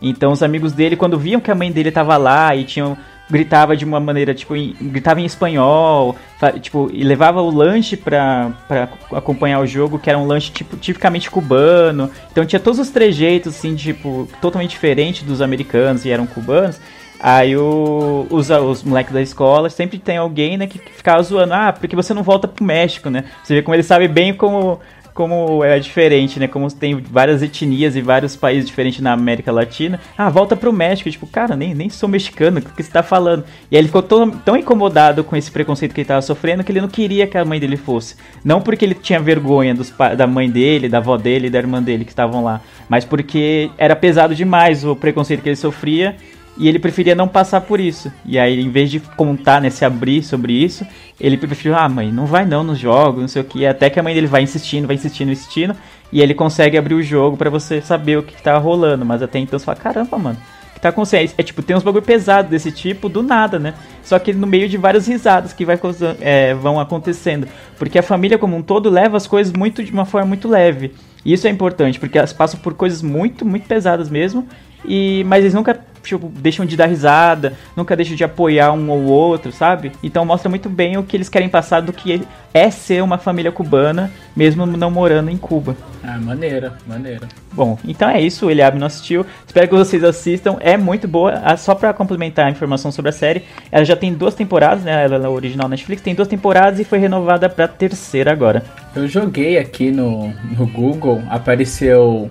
Então 0.00 0.32
os 0.32 0.42
amigos 0.42 0.72
dele, 0.72 0.96
quando 0.96 1.18
viam 1.18 1.40
que 1.40 1.50
a 1.50 1.54
mãe 1.54 1.72
dele 1.72 1.90
tava 1.90 2.16
lá 2.16 2.54
e 2.54 2.64
tinham 2.64 2.96
gritava 3.28 3.76
de 3.76 3.84
uma 3.84 3.98
maneira, 3.98 4.32
tipo, 4.32 4.54
em- 4.54 4.74
gritava 4.80 5.20
em 5.20 5.24
espanhol, 5.24 6.14
tipo, 6.60 6.88
e 6.92 7.02
levava 7.02 7.42
o 7.42 7.50
lanche 7.50 7.96
pra, 7.96 8.52
pra 8.68 8.88
acompanhar 9.12 9.60
o 9.60 9.66
jogo, 9.66 9.98
que 9.98 10.08
era 10.08 10.18
um 10.18 10.26
lanche 10.26 10.52
tipo, 10.52 10.76
tipicamente 10.76 11.30
cubano. 11.30 12.10
Então 12.30 12.46
tinha 12.46 12.60
todos 12.60 12.78
os 12.78 12.90
trejeitos, 12.90 13.56
assim, 13.56 13.74
tipo, 13.74 14.28
totalmente 14.40 14.70
diferente 14.70 15.24
dos 15.24 15.42
americanos 15.42 16.04
e 16.04 16.10
eram 16.10 16.26
cubanos. 16.26 16.80
Aí 17.18 17.56
o, 17.56 18.26
os, 18.30 18.50
os 18.50 18.82
moleques 18.84 19.12
da 19.12 19.22
escola 19.22 19.70
sempre 19.70 19.98
tem 19.98 20.18
alguém, 20.18 20.58
né, 20.58 20.66
que 20.66 20.78
ficava 20.78 21.22
zoando, 21.22 21.54
ah, 21.54 21.72
porque 21.72 21.96
você 21.96 22.12
não 22.12 22.22
volta 22.22 22.46
pro 22.46 22.62
México, 22.62 23.08
né? 23.08 23.24
Você 23.42 23.54
vê 23.54 23.62
como 23.62 23.74
ele 23.74 23.82
sabe 23.82 24.06
bem 24.06 24.34
como, 24.34 24.78
como 25.16 25.64
é 25.64 25.78
diferente, 25.78 26.38
né? 26.38 26.46
Como 26.46 26.70
tem 26.70 26.94
várias 26.94 27.42
etnias 27.42 27.96
e 27.96 28.02
vários 28.02 28.36
países 28.36 28.68
diferentes 28.68 29.00
na 29.00 29.14
América 29.14 29.50
Latina. 29.50 29.98
Ah, 30.16 30.28
volta 30.28 30.54
pro 30.54 30.70
México. 30.70 31.10
Tipo, 31.10 31.26
cara, 31.26 31.56
nem, 31.56 31.74
nem 31.74 31.88
sou 31.88 32.06
mexicano, 32.06 32.58
o 32.58 32.62
que 32.62 32.82
você 32.82 32.90
tá 32.90 33.02
falando? 33.02 33.42
E 33.70 33.76
aí 33.76 33.80
ele 33.80 33.88
ficou 33.88 34.02
tão, 34.02 34.30
tão 34.30 34.56
incomodado 34.58 35.24
com 35.24 35.34
esse 35.34 35.50
preconceito 35.50 35.94
que 35.94 36.02
ele 36.02 36.08
tava 36.08 36.20
sofrendo 36.20 36.62
que 36.62 36.70
ele 36.70 36.82
não 36.82 36.88
queria 36.88 37.26
que 37.26 37.38
a 37.38 37.46
mãe 37.46 37.58
dele 37.58 37.78
fosse. 37.78 38.14
Não 38.44 38.60
porque 38.60 38.84
ele 38.84 38.94
tinha 38.94 39.18
vergonha 39.18 39.74
dos, 39.74 39.90
da 40.14 40.26
mãe 40.26 40.50
dele, 40.50 40.86
da 40.86 40.98
avó 40.98 41.16
dele 41.16 41.46
e 41.46 41.50
da 41.50 41.58
irmã 41.58 41.82
dele 41.82 42.04
que 42.04 42.12
estavam 42.12 42.44
lá, 42.44 42.60
mas 42.86 43.06
porque 43.06 43.70
era 43.78 43.96
pesado 43.96 44.34
demais 44.34 44.84
o 44.84 44.94
preconceito 44.94 45.42
que 45.42 45.48
ele 45.48 45.56
sofria 45.56 46.14
e 46.58 46.68
ele 46.68 46.78
preferia 46.78 47.14
não 47.14 47.28
passar 47.28 47.60
por 47.60 47.80
isso. 47.80 48.10
E 48.24 48.38
aí, 48.38 48.60
em 48.60 48.70
vez 48.70 48.90
de 48.90 49.00
contar, 49.00 49.60
né, 49.60 49.68
se 49.68 49.84
abrir 49.84 50.22
sobre 50.22 50.52
isso, 50.52 50.86
ele 51.20 51.36
preferiu, 51.36 51.76
ah, 51.76 51.88
mãe, 51.88 52.10
não 52.10 52.26
vai 52.26 52.46
não 52.46 52.64
nos 52.64 52.78
jogos, 52.78 53.20
não 53.20 53.28
sei 53.28 53.42
o 53.42 53.44
que. 53.44 53.66
Até 53.66 53.90
que 53.90 54.00
a 54.00 54.02
mãe 54.02 54.14
dele 54.14 54.26
vai 54.26 54.42
insistindo, 54.42 54.86
vai 54.86 54.96
insistindo, 54.96 55.30
insistindo. 55.30 55.76
E 56.10 56.20
ele 56.20 56.34
consegue 56.34 56.78
abrir 56.78 56.94
o 56.94 57.02
jogo 57.02 57.36
pra 57.36 57.50
você 57.50 57.80
saber 57.80 58.18
o 58.18 58.22
que, 58.22 58.34
que 58.34 58.42
tá 58.42 58.56
rolando. 58.56 59.04
Mas 59.04 59.22
até 59.22 59.38
então 59.38 59.58
você 59.58 59.64
fala, 59.64 59.78
caramba, 59.78 60.18
mano, 60.18 60.38
o 60.70 60.74
que 60.74 60.80
tá 60.80 60.88
acontecendo? 60.88 61.32
É 61.36 61.42
tipo, 61.42 61.62
tem 61.62 61.76
uns 61.76 61.82
bagulho 61.82 62.04
pesado 62.04 62.48
desse 62.48 62.72
tipo, 62.72 63.08
do 63.08 63.22
nada, 63.22 63.58
né? 63.58 63.74
Só 64.02 64.18
que 64.18 64.32
no 64.32 64.46
meio 64.46 64.68
de 64.68 64.78
várias 64.78 65.06
risadas 65.06 65.52
que 65.52 65.64
vai, 65.64 65.78
é, 66.20 66.54
vão 66.54 66.80
acontecendo. 66.80 67.46
Porque 67.78 67.98
a 67.98 68.02
família 68.02 68.38
como 68.38 68.56
um 68.56 68.62
todo 68.62 68.88
leva 68.88 69.16
as 69.16 69.26
coisas 69.26 69.52
muito 69.52 69.84
de 69.84 69.92
uma 69.92 70.06
forma 70.06 70.28
muito 70.28 70.48
leve. 70.48 70.94
E 71.22 71.32
isso 71.32 71.46
é 71.46 71.50
importante, 71.50 71.98
porque 71.98 72.16
elas 72.16 72.32
passam 72.32 72.60
por 72.60 72.72
coisas 72.72 73.02
muito, 73.02 73.44
muito 73.44 73.66
pesadas 73.66 74.08
mesmo. 74.08 74.46
E, 74.84 75.24
mas 75.24 75.40
eles 75.40 75.54
nunca 75.54 75.74
tipo, 76.06 76.28
deixam 76.28 76.64
de 76.64 76.76
dar 76.76 76.86
risada, 76.86 77.54
nunca 77.76 77.96
deixam 77.96 78.16
de 78.16 78.24
apoiar 78.24 78.72
um 78.72 78.88
ou 78.90 79.04
outro, 79.04 79.52
sabe? 79.52 79.92
Então 80.02 80.24
mostra 80.24 80.48
muito 80.48 80.68
bem 80.68 80.96
o 80.96 81.02
que 81.02 81.16
eles 81.16 81.28
querem 81.28 81.48
passar 81.48 81.80
do 81.80 81.92
que 81.92 82.22
é 82.54 82.70
ser 82.70 83.02
uma 83.02 83.18
família 83.18 83.52
cubana, 83.52 84.10
mesmo 84.34 84.64
não 84.64 84.90
morando 84.90 85.30
em 85.30 85.36
Cuba. 85.36 85.76
Ah, 86.02 86.18
maneira, 86.18 86.78
maneira. 86.86 87.28
Bom, 87.52 87.78
então 87.84 88.08
é 88.08 88.20
isso, 88.20 88.46
o 88.46 88.50
Eliabe 88.50 88.78
não 88.78 88.86
assistiu. 88.86 89.26
Espero 89.46 89.68
que 89.68 89.74
vocês 89.74 90.02
assistam. 90.04 90.56
É 90.60 90.76
muito 90.76 91.08
boa. 91.08 91.40
Ah, 91.44 91.56
Só 91.56 91.74
pra 91.74 91.92
complementar 91.92 92.46
a 92.46 92.50
informação 92.50 92.90
sobre 92.92 93.08
a 93.08 93.12
série, 93.12 93.42
ela 93.70 93.84
já 93.84 93.96
tem 93.96 94.14
duas 94.14 94.34
temporadas, 94.34 94.84
né? 94.84 95.04
Ela 95.04 95.26
é 95.26 95.28
original 95.28 95.68
Netflix, 95.68 96.00
tem 96.02 96.14
duas 96.14 96.28
temporadas 96.28 96.78
e 96.80 96.84
foi 96.84 96.98
renovada 96.98 97.48
pra 97.48 97.66
terceira 97.66 98.32
agora. 98.32 98.62
Eu 98.94 99.06
joguei 99.08 99.58
aqui 99.58 99.90
no, 99.90 100.32
no 100.56 100.66
Google, 100.66 101.22
apareceu 101.28 102.30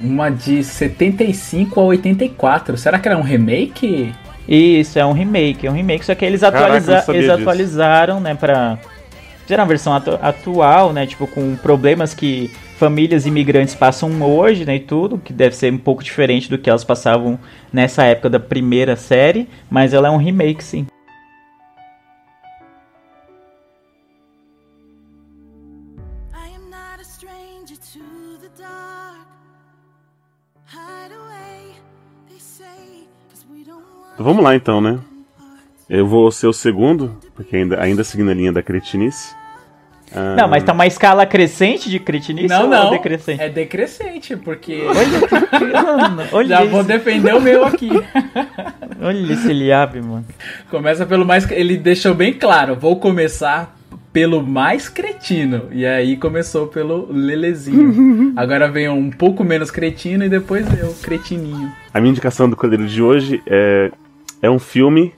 uma 0.00 0.30
de 0.30 0.62
75 0.64 1.80
a 1.80 1.84
84. 1.84 2.76
Será 2.76 2.98
que 2.98 3.08
era 3.08 3.16
um 3.16 3.22
remake? 3.22 4.12
Isso, 4.48 4.98
é 4.98 5.06
um 5.06 5.12
remake, 5.12 5.66
é 5.66 5.70
um 5.70 5.74
remake, 5.74 6.04
só 6.04 6.14
que 6.14 6.24
eles, 6.24 6.42
atualiza 6.42 7.02
eles 7.08 7.30
atualizaram, 7.30 8.20
né, 8.20 8.34
pra, 8.34 8.78
fizeram 9.42 9.64
a 9.64 9.66
versão 9.66 9.94
atu- 9.94 10.18
atual, 10.20 10.92
né? 10.92 11.06
Tipo, 11.06 11.26
com 11.26 11.56
problemas 11.56 12.12
que 12.12 12.50
famílias 12.76 13.24
imigrantes 13.24 13.74
passam 13.74 14.20
hoje, 14.22 14.64
né? 14.66 14.76
E 14.76 14.80
tudo, 14.80 15.16
que 15.18 15.32
deve 15.32 15.54
ser 15.56 15.72
um 15.72 15.78
pouco 15.78 16.02
diferente 16.04 16.50
do 16.50 16.58
que 16.58 16.68
elas 16.68 16.84
passavam 16.84 17.38
nessa 17.72 18.04
época 18.04 18.28
da 18.28 18.40
primeira 18.40 18.96
série, 18.96 19.48
mas 19.70 19.94
ela 19.94 20.08
é 20.08 20.10
um 20.10 20.16
remake, 20.18 20.62
sim. 20.62 20.86
Vamos 34.18 34.42
lá 34.44 34.54
então, 34.54 34.80
né? 34.80 34.98
Eu 35.88 36.06
vou 36.06 36.30
ser 36.30 36.46
o 36.46 36.52
segundo, 36.52 37.16
porque 37.34 37.56
ainda, 37.56 37.80
ainda 37.80 38.04
seguindo 38.04 38.30
a 38.30 38.34
linha 38.34 38.52
da 38.52 38.62
cretinice. 38.62 39.34
Ah, 40.14 40.36
Não, 40.36 40.48
mas 40.48 40.62
tá 40.62 40.72
uma 40.72 40.86
escala 40.86 41.26
crescente 41.26 41.90
de 41.90 41.98
cretinice 41.98 42.48
Não, 42.48 42.62
ou 42.62 42.68
não. 42.68 42.90
decrescente? 42.90 43.42
É 43.42 43.48
decrescente, 43.48 44.36
porque 44.36 44.82
Mano, 45.72 46.22
olha 46.32 46.48
já 46.58 46.64
vou 46.64 46.84
defender 46.84 47.34
o 47.34 47.40
meu 47.40 47.64
aqui. 47.64 47.90
Olha 49.02 49.32
esse 49.32 49.50
Eliabe, 49.50 50.00
mano. 50.00 50.24
Começa 50.70 51.04
pelo 51.04 51.26
mais. 51.26 51.50
Ele 51.50 51.76
deixou 51.76 52.14
bem 52.14 52.32
claro: 52.32 52.74
vou 52.76 52.96
começar 52.98 53.76
pelo 54.12 54.40
mais 54.42 54.88
cretino. 54.88 55.64
E 55.72 55.84
aí 55.84 56.16
começou 56.16 56.68
pelo 56.68 57.08
Lelezinho. 57.12 58.32
Agora 58.36 58.70
vem 58.70 58.88
um 58.88 59.10
pouco 59.10 59.44
menos 59.44 59.70
cretino 59.70 60.24
e 60.24 60.28
depois 60.28 60.66
eu, 60.80 60.94
cretininho. 61.02 61.70
A 61.92 62.00
minha 62.00 62.12
indicação 62.12 62.48
do 62.48 62.56
Cordeiro 62.56 62.86
de 62.86 63.02
hoje 63.02 63.42
é, 63.46 63.90
é 64.44 64.50
um 64.50 64.58
filme 64.58 65.14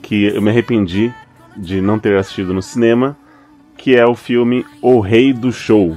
que 0.00 0.24
eu 0.24 0.40
me 0.40 0.48
arrependi 0.48 1.12
de 1.54 1.82
não 1.82 1.98
ter 1.98 2.16
assistido 2.16 2.54
no 2.54 2.62
cinema, 2.62 3.14
que 3.76 3.94
é 3.94 4.06
o 4.06 4.14
filme 4.14 4.64
O 4.80 4.98
Rei 4.98 5.30
do 5.30 5.52
Show. 5.52 5.94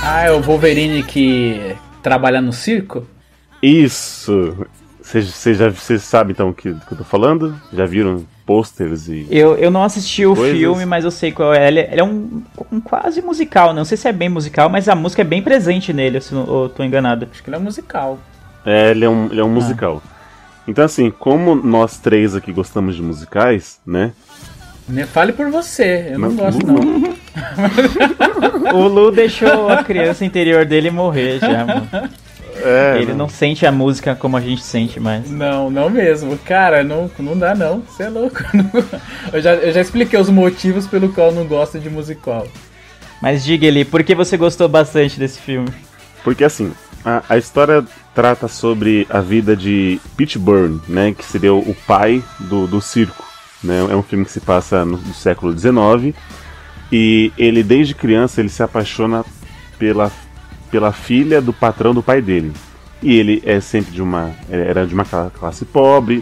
Ah, 0.00 0.22
é 0.22 0.30
o 0.30 0.40
Wolverine 0.40 1.02
que 1.02 1.74
trabalha 2.04 2.40
no 2.40 2.52
circo? 2.52 3.04
Isso! 3.60 4.64
Já 5.02 5.70
vocês 5.70 6.02
sabem 6.02 6.30
então 6.30 6.50
o 6.50 6.54
que, 6.54 6.70
do 6.70 6.86
que 6.86 6.92
eu 6.92 6.98
tô 6.98 7.04
falando? 7.04 7.60
Já 7.72 7.84
viram 7.84 8.24
posters 8.46 9.08
e. 9.08 9.26
Eu, 9.30 9.56
eu 9.56 9.70
não 9.70 9.82
assisti 9.82 10.24
o 10.26 10.34
Coisas. 10.34 10.56
filme, 10.58 10.84
mas 10.86 11.04
eu 11.04 11.10
sei 11.10 11.32
qual 11.32 11.52
é. 11.54 11.66
Ele, 11.68 11.80
ele 11.80 12.00
é 12.00 12.04
um, 12.04 12.42
um 12.70 12.80
quase 12.80 13.20
musical, 13.22 13.72
não 13.74 13.84
sei 13.84 13.96
se 13.96 14.08
é 14.08 14.12
bem 14.12 14.28
musical, 14.28 14.68
mas 14.68 14.88
a 14.88 14.94
música 14.94 15.22
é 15.22 15.24
bem 15.24 15.42
presente 15.42 15.92
nele, 15.92 16.20
se 16.20 16.32
eu, 16.32 16.40
eu 16.46 16.68
tô 16.68 16.82
enganado. 16.84 17.26
Acho 17.30 17.42
que 17.42 17.48
ele 17.48 17.56
é 17.56 17.60
musical. 17.60 18.18
É, 18.64 18.90
ele 18.90 19.04
é 19.04 19.08
um, 19.08 19.26
ele 19.26 19.40
é 19.40 19.44
um 19.44 19.50
musical. 19.50 20.02
Então, 20.66 20.84
assim, 20.84 21.10
como 21.10 21.54
nós 21.54 21.98
três 21.98 22.34
aqui 22.34 22.52
gostamos 22.52 22.96
de 22.96 23.02
musicais, 23.02 23.78
né? 23.86 24.12
Fale 25.12 25.32
por 25.32 25.50
você, 25.50 26.10
eu 26.12 26.18
não, 26.18 26.28
Não, 26.30 26.36
gosto 26.36 26.66
não. 26.66 26.74
não. 26.74 27.14
O 28.74 28.88
Lu 28.88 29.10
deixou 29.10 29.68
a 29.68 29.82
criança 29.82 30.24
interior 30.24 30.64
dele 30.64 30.90
morrer 30.90 31.38
já, 31.38 31.64
mano. 31.64 31.88
É, 32.64 32.98
Ele 32.98 33.12
não 33.12 33.28
sente 33.28 33.66
a 33.66 33.70
música 33.70 34.14
como 34.14 34.38
a 34.38 34.40
gente 34.40 34.62
sente 34.62 34.98
mais. 34.98 35.30
Não, 35.30 35.68
não 35.70 35.90
mesmo. 35.90 36.38
Cara, 36.38 36.82
não, 36.82 37.10
não 37.18 37.38
dá 37.38 37.54
não. 37.54 37.80
Você 37.80 38.04
é 38.04 38.08
louco. 38.08 38.38
Eu 39.32 39.42
já, 39.42 39.54
eu 39.54 39.72
já 39.72 39.80
expliquei 39.80 40.18
os 40.18 40.30
motivos 40.30 40.86
pelo 40.86 41.12
qual 41.12 41.28
eu 41.28 41.34
não 41.34 41.44
gosto 41.44 41.78
de 41.78 41.90
musical. 41.90 42.46
Mas 43.20 43.42
diga 43.42 43.66
ele, 43.66 43.84
por 43.84 44.04
que 44.04 44.14
você 44.14 44.36
gostou 44.36 44.68
bastante 44.68 45.18
desse 45.18 45.40
filme? 45.40 45.68
Porque 46.22 46.44
assim, 46.44 46.72
a, 47.04 47.22
a 47.28 47.36
história 47.36 47.84
trata 48.14 48.46
sobre 48.48 49.06
a 49.10 49.20
vida 49.20 49.56
de 49.56 50.00
Pete 50.16 50.38
Burne, 50.38 50.80
né? 50.88 51.12
Que 51.12 51.24
seria 51.24 51.52
o, 51.52 51.58
o 51.58 51.74
pai 51.86 52.22
do, 52.38 52.66
do 52.66 52.80
circo. 52.80 53.24
Né? 53.62 53.86
É 53.90 53.96
um 53.96 54.02
filme 54.02 54.24
que 54.24 54.30
se 54.30 54.40
passa 54.40 54.84
no, 54.84 54.98
no 54.98 55.14
século 55.14 55.56
XIX. 55.56 56.14
E 56.92 57.32
ele, 57.36 57.62
desde 57.62 57.94
criança, 57.94 58.40
ele 58.40 58.48
se 58.48 58.62
apaixona 58.62 59.24
pela, 59.78 60.12
pela 60.74 60.90
filha 60.90 61.40
do 61.40 61.52
patrão 61.52 61.94
do 61.94 62.02
pai 62.02 62.20
dele. 62.20 62.50
E 63.00 63.14
ele 63.14 63.40
é 63.46 63.60
sempre 63.60 63.92
de 63.92 64.02
uma. 64.02 64.32
Era 64.50 64.84
de 64.84 64.92
uma 64.92 65.04
cla- 65.04 65.30
classe 65.38 65.64
pobre. 65.64 66.20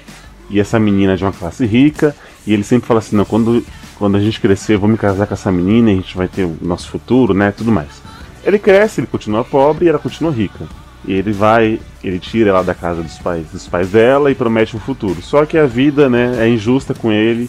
E 0.51 0.61
essa 0.61 0.79
menina 0.79 1.15
é 1.15 1.17
de 1.17 1.25
uma 1.25 1.33
classe 1.33 1.65
rica. 1.65 2.15
E 2.47 2.53
ele 2.53 2.63
sempre 2.63 2.87
fala 2.87 2.99
assim: 2.99 3.17
não, 3.17 3.25
quando, 3.25 3.65
quando 3.99 4.17
a 4.19 4.21
gente 4.21 4.39
crescer, 4.39 4.77
vou 4.77 4.91
me 4.91 4.99
casar 4.99 5.27
com 5.27 5.33
essa 5.33 5.51
menina 5.51 5.89
e 5.91 5.95
a 5.95 5.97
gente 5.97 6.15
vai 6.15 6.29
ter 6.29 6.45
o 6.45 6.55
nosso 6.61 6.91
futuro, 6.91 7.33
né? 7.33 7.51
Tudo 7.51 7.73
mais. 7.73 8.03
Ele 8.45 8.59
cresce, 8.59 9.01
ele 9.01 9.07
continua 9.07 9.43
pobre 9.43 9.87
e 9.87 9.89
ela 9.89 9.99
continua 9.99 10.31
rica. 10.31 10.67
E 11.07 11.15
ele 11.15 11.33
vai, 11.33 11.81
ele 12.05 12.19
tira 12.19 12.51
ela 12.51 12.63
da 12.63 12.75
casa 12.75 13.03
dos 13.03 13.17
pais, 13.19 13.47
dos 13.51 13.67
pais 13.67 13.89
dela 13.89 14.31
e 14.31 14.35
promete 14.35 14.77
um 14.77 14.81
futuro. 14.81 15.23
Só 15.23 15.47
que 15.47 15.57
a 15.57 15.65
vida, 15.65 16.11
né, 16.11 16.37
é 16.41 16.47
injusta 16.49 16.93
com 16.93 17.11
ele. 17.11 17.49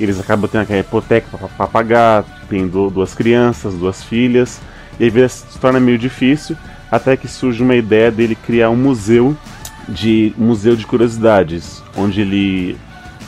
Eles 0.00 0.18
acabam 0.18 0.48
tendo 0.50 0.62
aquela 0.62 0.80
hipoteca 0.80 1.26
para 1.36 1.66
pagar, 1.66 2.24
tem 2.48 2.66
du- 2.66 2.88
duas 2.88 3.12
crianças, 3.12 3.74
duas 3.74 4.02
filhas, 4.02 4.58
e 5.00 5.04
aí 5.04 5.24
a 5.24 5.28
se 5.30 5.58
torna 5.58 5.80
meio 5.80 5.96
difícil, 5.96 6.54
até 6.90 7.16
que 7.16 7.26
surge 7.26 7.62
uma 7.62 7.74
ideia 7.74 8.10
dele 8.10 8.34
criar 8.34 8.68
um 8.68 8.76
museu 8.76 9.34
de 9.88 10.34
um 10.38 10.44
museu 10.44 10.76
de 10.76 10.86
curiosidades, 10.86 11.82
onde 11.96 12.20
ele 12.20 12.78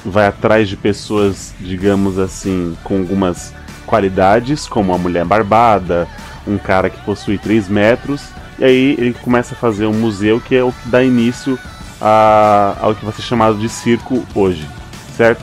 vai 0.04 0.26
atrás 0.26 0.68
de 0.68 0.76
pessoas, 0.76 1.54
digamos 1.58 2.18
assim, 2.18 2.76
com 2.84 2.98
algumas 2.98 3.54
qualidades, 3.86 4.68
como 4.68 4.92
uma 4.92 4.98
mulher 4.98 5.24
barbada, 5.24 6.06
um 6.46 6.58
cara 6.58 6.90
que 6.90 7.00
possui 7.04 7.38
3 7.38 7.68
metros, 7.68 8.22
e 8.58 8.64
aí 8.64 8.96
ele 8.98 9.14
começa 9.14 9.54
a 9.54 9.58
fazer 9.58 9.86
um 9.86 9.94
museu 9.94 10.40
que 10.40 10.54
é 10.54 10.62
o 10.62 10.72
que 10.72 10.88
dá 10.90 11.02
início 11.02 11.58
a, 12.00 12.76
ao 12.80 12.94
que 12.94 13.04
vai 13.04 13.14
ser 13.14 13.22
chamado 13.22 13.56
de 13.56 13.68
circo 13.70 14.22
hoje, 14.34 14.68
certo? 15.16 15.42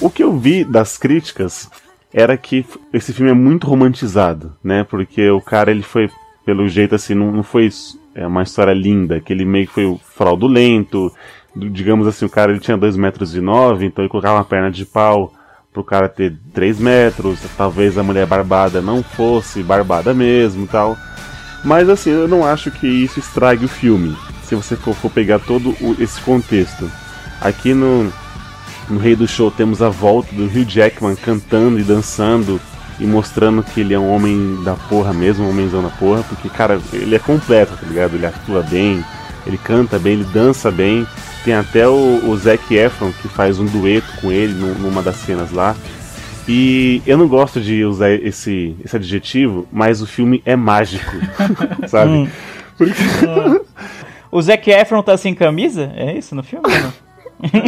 O 0.00 0.10
que 0.10 0.24
eu 0.24 0.36
vi 0.36 0.64
das 0.64 0.98
críticas 0.98 1.70
era 2.12 2.36
que 2.36 2.64
esse 2.92 3.12
filme 3.12 3.30
é 3.30 3.34
muito 3.34 3.66
romantizado, 3.66 4.54
né? 4.62 4.84
Porque 4.84 5.28
o 5.30 5.40
cara, 5.40 5.70
ele 5.70 5.82
foi, 5.82 6.08
pelo 6.44 6.68
jeito 6.68 6.94
assim, 6.94 7.14
não, 7.14 7.30
não 7.32 7.42
foi 7.42 7.68
é 8.14 8.26
uma 8.26 8.42
história 8.42 8.72
linda, 8.72 9.20
que 9.20 9.32
ele 9.32 9.44
meio 9.44 9.66
que 9.66 9.74
foi 9.74 9.98
fraudulento, 10.14 11.12
digamos 11.54 12.06
assim, 12.06 12.24
o 12.24 12.30
cara 12.30 12.50
ele 12.50 12.60
tinha 12.60 12.76
2 12.76 12.96
metros 12.96 13.34
e 13.34 13.40
9, 13.42 13.84
então 13.84 14.02
ele 14.02 14.10
colocava 14.10 14.38
uma 14.38 14.44
perna 14.44 14.70
de 14.70 14.86
pau 14.86 15.32
pro 15.72 15.84
cara 15.84 16.08
ter 16.08 16.34
3 16.54 16.80
metros, 16.80 17.38
talvez 17.58 17.98
a 17.98 18.02
mulher 18.02 18.26
barbada 18.26 18.80
não 18.80 19.02
fosse 19.02 19.62
barbada 19.62 20.14
mesmo 20.14 20.66
tal. 20.66 20.96
Mas 21.62 21.90
assim, 21.90 22.10
eu 22.10 22.26
não 22.26 22.44
acho 22.46 22.70
que 22.70 22.86
isso 22.86 23.18
estrague 23.18 23.66
o 23.66 23.68
filme, 23.68 24.16
se 24.44 24.54
você 24.54 24.76
for, 24.76 24.94
for 24.94 25.10
pegar 25.10 25.38
todo 25.38 25.70
o- 25.80 25.96
esse 26.00 26.18
contexto. 26.22 26.90
Aqui 27.40 27.74
no, 27.74 28.10
no 28.88 28.98
Rei 28.98 29.16
do 29.16 29.26
Show 29.26 29.50
temos 29.50 29.82
a 29.82 29.88
volta 29.88 30.34
do 30.34 30.44
Hugh 30.44 30.64
Jackman 30.68 31.16
cantando 31.16 31.78
e 31.78 31.82
dançando 31.82 32.60
e 32.98 33.04
mostrando 33.06 33.62
que 33.62 33.80
ele 33.80 33.92
é 33.92 33.98
um 33.98 34.10
homem 34.10 34.58
da 34.64 34.74
porra 34.74 35.12
mesmo, 35.12 35.44
um 35.44 35.50
homenzão 35.50 35.82
da 35.82 35.90
porra, 35.90 36.22
porque, 36.28 36.48
cara, 36.48 36.80
ele 36.92 37.14
é 37.14 37.18
completo, 37.18 37.76
tá 37.76 37.86
ligado? 37.86 38.14
Ele 38.14 38.24
atua 38.26 38.62
bem, 38.62 39.04
ele 39.46 39.58
canta 39.58 39.98
bem, 39.98 40.14
ele 40.14 40.24
dança 40.24 40.70
bem. 40.70 41.06
Tem 41.44 41.54
até 41.54 41.86
o, 41.86 42.22
o 42.28 42.36
Zac 42.36 42.74
Efron 42.74 43.12
que 43.20 43.28
faz 43.28 43.58
um 43.58 43.66
dueto 43.66 44.06
com 44.20 44.32
ele 44.32 44.54
num- 44.54 44.74
numa 44.74 45.02
das 45.02 45.16
cenas 45.16 45.52
lá. 45.52 45.76
E 46.48 47.02
eu 47.06 47.18
não 47.18 47.28
gosto 47.28 47.60
de 47.60 47.84
usar 47.84 48.10
esse, 48.12 48.74
esse 48.84 48.96
adjetivo, 48.96 49.66
mas 49.70 50.00
o 50.00 50.06
filme 50.06 50.40
é 50.44 50.56
mágico, 50.56 51.10
sabe? 51.88 52.30
Porque... 52.78 52.94
O 54.30 54.42
Zac 54.42 54.68
Efron 54.68 55.02
tá 55.02 55.16
sem 55.16 55.34
camisa? 55.34 55.90
É 55.94 56.18
isso 56.18 56.34
no 56.34 56.42
filme? 56.42 56.64
não? 56.68 56.92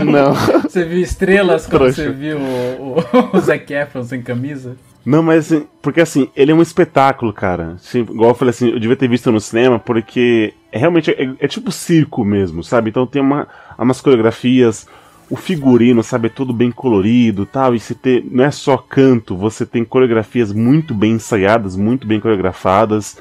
Não. 0.05 0.35
Você 0.63 0.85
viu 0.85 1.01
estrelas 1.01 1.67
quando 1.67 1.93
Trouxa. 1.93 2.05
você 2.05 2.11
viu 2.11 2.39
o, 2.39 2.99
o, 2.99 3.37
o 3.37 3.41
Zac 3.41 3.73
Efron 3.73 4.03
sem 4.03 4.23
camisa? 4.23 4.77
Não, 5.05 5.23
mas 5.23 5.47
assim, 5.47 5.67
porque 5.81 6.01
assim, 6.01 6.29
ele 6.37 6.53
é 6.53 6.55
um 6.55 6.63
espetáculo, 6.63 7.33
cara. 7.33 7.73
Assim, 7.77 8.01
igual 8.01 8.31
eu 8.31 8.35
falei 8.35 8.51
assim, 8.51 8.71
eu 8.71 8.79
devia 8.79 8.97
ter 8.97 9.09
visto 9.09 9.31
no 9.31 9.41
cinema, 9.41 9.79
porque 9.79 10.53
é 10.71 10.79
realmente 10.79 11.11
é, 11.11 11.31
é 11.39 11.49
tipo 11.49 11.73
circo 11.73 12.25
mesmo, 12.25 12.63
sabe? 12.63 12.91
Então 12.91 13.07
tem 13.07 13.23
uma, 13.23 13.49
umas 13.79 14.01
coreografias, 14.01 14.87
o 15.31 15.37
figurino, 15.37 16.03
sabe, 16.03 16.27
é 16.27 16.31
todo 16.31 16.53
bem 16.53 16.71
colorido 16.71 17.47
tal. 17.47 17.75
E 17.75 17.81
você 17.81 17.95
tem, 17.95 18.23
não 18.31 18.45
é 18.45 18.51
só 18.51 18.77
canto, 18.77 19.37
você 19.37 19.65
tem 19.65 19.85
coreografias 19.85 20.53
muito 20.53 20.93
bem 20.95 21.13
ensaiadas, 21.13 21.77
muito 21.77 22.07
bem 22.07 22.21
coreografadas. 22.21 23.17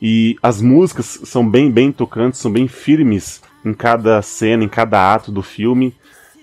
E 0.00 0.36
as 0.42 0.60
músicas 0.60 1.20
são 1.24 1.48
bem, 1.48 1.70
bem 1.70 1.90
tocantes, 1.90 2.40
são 2.40 2.52
bem 2.52 2.68
firmes 2.68 3.40
em 3.66 3.74
cada 3.74 4.22
cena, 4.22 4.64
em 4.64 4.68
cada 4.68 5.12
ato 5.12 5.32
do 5.32 5.42
filme. 5.42 5.94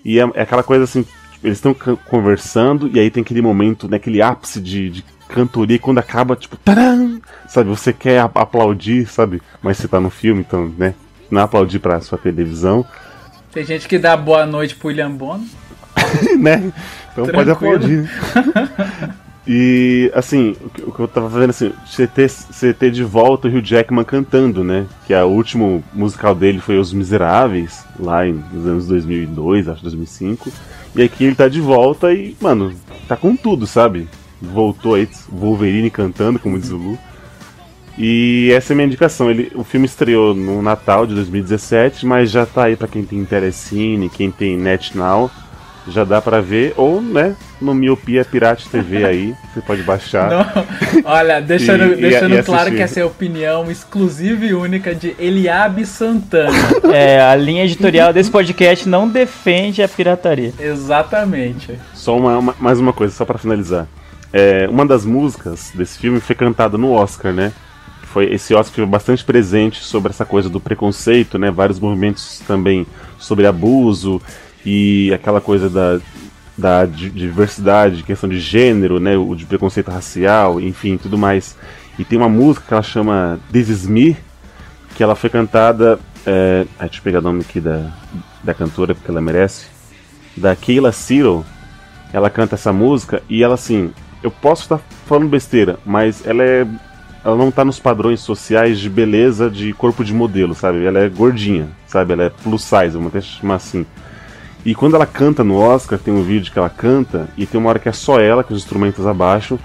E 0.04 0.18
é, 0.20 0.28
é 0.34 0.42
aquela 0.42 0.62
coisa 0.62 0.84
assim, 0.84 1.06
eles 1.42 1.58
estão 1.58 1.74
conversando 2.06 2.88
e 2.92 3.00
aí 3.00 3.10
tem 3.10 3.22
aquele 3.22 3.40
momento, 3.40 3.88
né, 3.88 3.96
aquele 3.96 4.20
ápice 4.20 4.60
de, 4.60 4.90
de 4.90 5.04
cantoria 5.28 5.76
e 5.76 5.78
quando 5.80 5.98
acaba, 5.98 6.36
tipo, 6.36 6.56
taram! 6.56 7.20
Sabe, 7.48 7.68
você 7.70 7.92
quer 7.92 8.20
aplaudir, 8.20 9.06
sabe? 9.06 9.40
Mas 9.62 9.78
você 9.78 9.88
tá 9.88 9.98
no 9.98 10.10
filme, 10.10 10.40
então, 10.46 10.72
né? 10.76 10.94
Não 11.30 11.40
é 11.40 11.44
aplaudir 11.44 11.78
pra 11.78 12.00
sua 12.00 12.18
televisão, 12.18 12.84
Tem 13.50 13.64
gente 13.64 13.88
que 13.88 13.98
dá 13.98 14.16
boa 14.16 14.44
noite 14.44 14.74
pro 14.74 14.88
William 14.88 15.10
Bono. 15.10 15.46
né? 16.38 16.72
Então 17.12 17.26
pode 17.26 17.44
Tranquilo. 17.44 17.52
aplaudir. 17.52 18.10
E, 19.46 20.10
assim, 20.14 20.56
o 20.86 20.90
que, 20.90 21.00
eu 21.00 21.08
tava 21.08 21.28
vendo, 21.28 21.50
assim, 21.50 21.70
você 21.86 22.06
ter, 22.06 22.30
você 22.30 22.72
ter 22.72 22.90
de 22.90 23.04
volta 23.04 23.46
o 23.46 23.50
Hugh 23.50 23.62
Jackman 23.62 24.04
cantando, 24.04 24.64
né? 24.64 24.86
Que 25.06 25.12
é 25.12 25.22
o 25.22 25.28
último 25.28 25.84
musical 25.92 26.34
dele 26.34 26.60
foi 26.60 26.78
Os 26.78 26.94
Miseráveis, 26.94 27.84
lá 27.98 28.26
em, 28.26 28.42
nos 28.52 28.66
anos 28.66 28.86
2002, 28.86 29.68
acho 29.68 29.82
2005. 29.82 30.50
E 30.96 31.02
aqui 31.02 31.24
ele 31.24 31.34
tá 31.34 31.46
de 31.46 31.60
volta 31.60 32.12
e, 32.12 32.34
mano, 32.40 32.72
tá 33.06 33.16
com 33.16 33.36
tudo, 33.36 33.66
sabe? 33.66 34.08
Voltou 34.40 34.94
aí, 34.94 35.06
Wolverine 35.28 35.90
cantando, 35.90 36.38
como 36.38 36.58
diz 36.58 36.70
o 36.70 36.76
Lu. 36.76 36.98
E 37.98 38.50
essa 38.52 38.72
é 38.72 38.74
a 38.74 38.76
minha 38.76 38.86
indicação. 38.86 39.30
Ele, 39.30 39.52
o 39.54 39.62
filme 39.62 39.86
estreou 39.86 40.34
no 40.34 40.62
Natal 40.62 41.06
de 41.06 41.14
2017, 41.14 42.06
mas 42.06 42.30
já 42.30 42.46
tá 42.46 42.64
aí 42.64 42.76
pra 42.76 42.88
quem 42.88 43.04
tem 43.04 43.24
Telecine, 43.24 44.08
quem 44.08 44.30
tem 44.30 44.56
NetNow. 44.56 45.30
Já 45.86 46.02
dá 46.02 46.20
pra 46.22 46.40
ver, 46.40 46.72
ou, 46.78 47.02
né, 47.02 47.36
no 47.60 47.74
Miopia 47.74 48.24
Pirate 48.24 48.68
TV 48.70 49.04
aí, 49.04 49.34
você 49.52 49.60
pode 49.60 49.82
baixar. 49.82 50.30
Não, 50.30 50.64
olha, 51.04 51.40
deixando, 51.42 51.84
E- 51.84 51.92
e- 51.92 51.96
deixando 52.00 52.34
e 52.36 52.42
claro 52.42 52.62
assistir. 52.62 52.76
que 52.78 52.82
essa 52.82 53.00
é 53.00 53.02
a 53.02 53.06
opinião 53.06 53.70
exclusiva 53.70 54.46
e 54.46 54.54
única 54.54 54.94
de 54.94 55.14
Eliabe 55.18 55.84
Santana. 55.84 56.52
É, 56.90 57.20
a 57.20 57.34
linha 57.36 57.64
editorial 57.64 58.12
desse 58.12 58.30
podcast 58.30 58.88
não 58.88 59.06
defende 59.08 59.82
a 59.82 59.88
pirataria. 59.88 60.52
Exatamente. 60.58 61.78
Só 61.92 62.16
uma, 62.16 62.38
uma- 62.38 62.54
mais 62.58 62.78
uma 62.80 62.92
coisa, 62.92 63.12
só 63.14 63.24
pra 63.24 63.36
finalizar. 63.38 63.86
É, 64.32 64.66
uma 64.70 64.86
das 64.86 65.04
músicas 65.04 65.70
desse 65.74 65.98
filme 65.98 66.18
foi 66.20 66.34
cantada 66.34 66.78
no 66.78 66.92
Oscar, 66.92 67.32
né? 67.32 67.52
Foi 68.04 68.32
esse 68.32 68.54
Oscar 68.54 68.76
foi 68.76 68.86
bastante 68.86 69.24
presente 69.24 69.82
sobre 69.82 70.10
essa 70.10 70.24
coisa 70.24 70.48
do 70.48 70.60
preconceito, 70.60 71.38
né? 71.38 71.50
Vários 71.50 71.78
movimentos 71.80 72.40
também 72.46 72.86
sobre 73.18 73.46
abuso 73.46 74.20
e 74.64 75.12
aquela 75.12 75.40
coisa 75.40 75.68
da, 75.68 76.00
da 76.56 76.86
di- 76.86 77.10
diversidade, 77.10 78.02
questão 78.02 78.28
de 78.28 78.40
gênero, 78.40 78.98
né? 78.98 79.16
O 79.16 79.34
de 79.34 79.44
preconceito 79.46 79.90
racial, 79.90 80.60
enfim, 80.60 80.96
tudo 80.96 81.18
mais. 81.18 81.56
E 81.98 82.04
tem 82.04 82.18
uma 82.18 82.28
música 82.28 82.66
que 82.66 82.74
ela 82.74 82.82
chama 82.82 83.38
This 83.52 83.68
Is 83.68 83.86
Me, 83.86 84.16
que 84.96 85.02
ela 85.02 85.14
foi 85.14 85.30
cantada. 85.30 85.98
É, 86.26 86.64
deixa 86.80 86.98
eu 86.98 87.02
pegar 87.02 87.18
o 87.18 87.22
nome 87.22 87.42
aqui 87.42 87.60
da, 87.60 87.92
da 88.42 88.54
cantora, 88.54 88.94
porque 88.94 89.10
ela 89.10 89.20
merece. 89.20 89.66
Da 90.36 90.56
Keila 90.56 90.90
Cyril. 90.92 91.44
Ela 92.12 92.30
canta 92.30 92.54
essa 92.54 92.72
música 92.72 93.22
e 93.28 93.42
ela 93.42 93.54
assim. 93.54 93.92
Eu 94.22 94.30
posso 94.30 94.62
estar 94.62 94.80
falando 95.06 95.28
besteira, 95.28 95.78
mas 95.84 96.26
ela 96.26 96.42
é. 96.42 96.66
Ela 97.24 97.36
não 97.36 97.50
tá 97.50 97.64
nos 97.64 97.78
padrões 97.78 98.20
sociais 98.20 98.78
de 98.78 98.88
beleza 98.88 99.50
de 99.50 99.72
corpo 99.72 100.04
de 100.04 100.12
modelo, 100.14 100.54
sabe? 100.54 100.84
Ela 100.84 101.00
é 101.00 101.08
gordinha, 101.08 101.68
sabe? 101.86 102.12
Ela 102.12 102.24
é 102.24 102.30
plus 102.30 102.62
size, 102.62 102.90
vamos 102.90 103.08
até 103.08 103.20
chamar 103.20 103.56
assim. 103.56 103.84
E 104.64 104.74
quando 104.74 104.94
ela 104.96 105.06
canta 105.06 105.44
no 105.44 105.56
Oscar, 105.56 105.98
tem 105.98 106.12
um 106.12 106.22
vídeo 106.22 106.50
que 106.52 106.58
ela 106.58 106.70
canta, 106.70 107.28
e 107.36 107.44
tem 107.46 107.60
uma 107.60 107.68
hora 107.68 107.78
que 107.78 107.88
é 107.88 107.92
só 107.92 108.18
ela, 108.18 108.42
com 108.42 108.54
os 108.54 108.60
instrumentos 108.60 109.06
abaixo, 109.06 109.58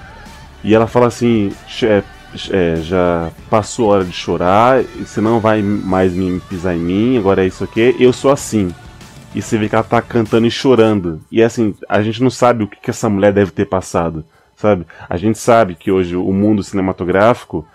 e 0.63 0.75
ela 0.75 0.87
fala 0.87 1.07
assim: 1.07 1.51
"Che- 1.67 1.87
é, 1.87 2.03
é, 2.51 2.75
já 2.81 3.31
passou 3.49 3.89
a 3.91 3.95
hora 3.95 4.03
de 4.05 4.11
chorar, 4.11 4.83
você 4.83 5.21
não 5.21 5.39
vai 5.39 5.61
mais 5.61 6.13
me 6.13 6.39
pisar 6.41 6.75
em 6.75 6.79
mim, 6.79 7.17
agora 7.17 7.43
é 7.43 7.47
isso 7.47 7.63
aqui, 7.63 7.95
eu 7.99 8.11
sou 8.11 8.31
assim. 8.31 8.73
E 9.33 9.41
você 9.41 9.57
vê 9.57 9.69
que 9.69 9.75
ela 9.75 9.83
tá 9.83 10.01
cantando 10.01 10.47
e 10.47 10.51
chorando. 10.51 11.21
E 11.31 11.41
assim, 11.43 11.75
a 11.87 12.01
gente 12.01 12.21
não 12.21 12.31
sabe 12.31 12.63
o 12.63 12.67
que, 12.67 12.79
que 12.79 12.89
essa 12.89 13.07
mulher 13.09 13.31
deve 13.31 13.51
ter 13.51 13.65
passado, 13.65 14.25
sabe? 14.55 14.85
A 15.07 15.17
gente 15.17 15.37
sabe 15.37 15.75
que 15.75 15.91
hoje 15.91 16.15
o 16.15 16.33
mundo 16.33 16.63
cinematográfico 16.63 17.65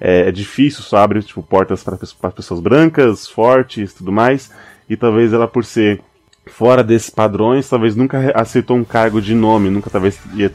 é, 0.00 0.28
é 0.28 0.32
difícil, 0.32 0.82
só 0.82 0.98
abre 0.98 1.22
tipo, 1.22 1.42
portas 1.42 1.82
para 1.82 2.30
pessoas 2.30 2.60
brancas, 2.60 3.26
fortes 3.26 3.94
tudo 3.94 4.12
mais. 4.12 4.50
E 4.88 4.96
talvez 4.96 5.32
ela, 5.32 5.48
por 5.48 5.64
ser 5.64 6.00
fora 6.48 6.82
desses 6.82 7.10
padrões, 7.10 7.68
talvez 7.68 7.94
nunca 7.94 8.32
aceitou 8.34 8.76
um 8.76 8.84
cargo 8.84 9.20
de 9.20 9.34
nome, 9.34 9.70
nunca 9.70 9.90
talvez 9.90 10.18
ia, 10.34 10.50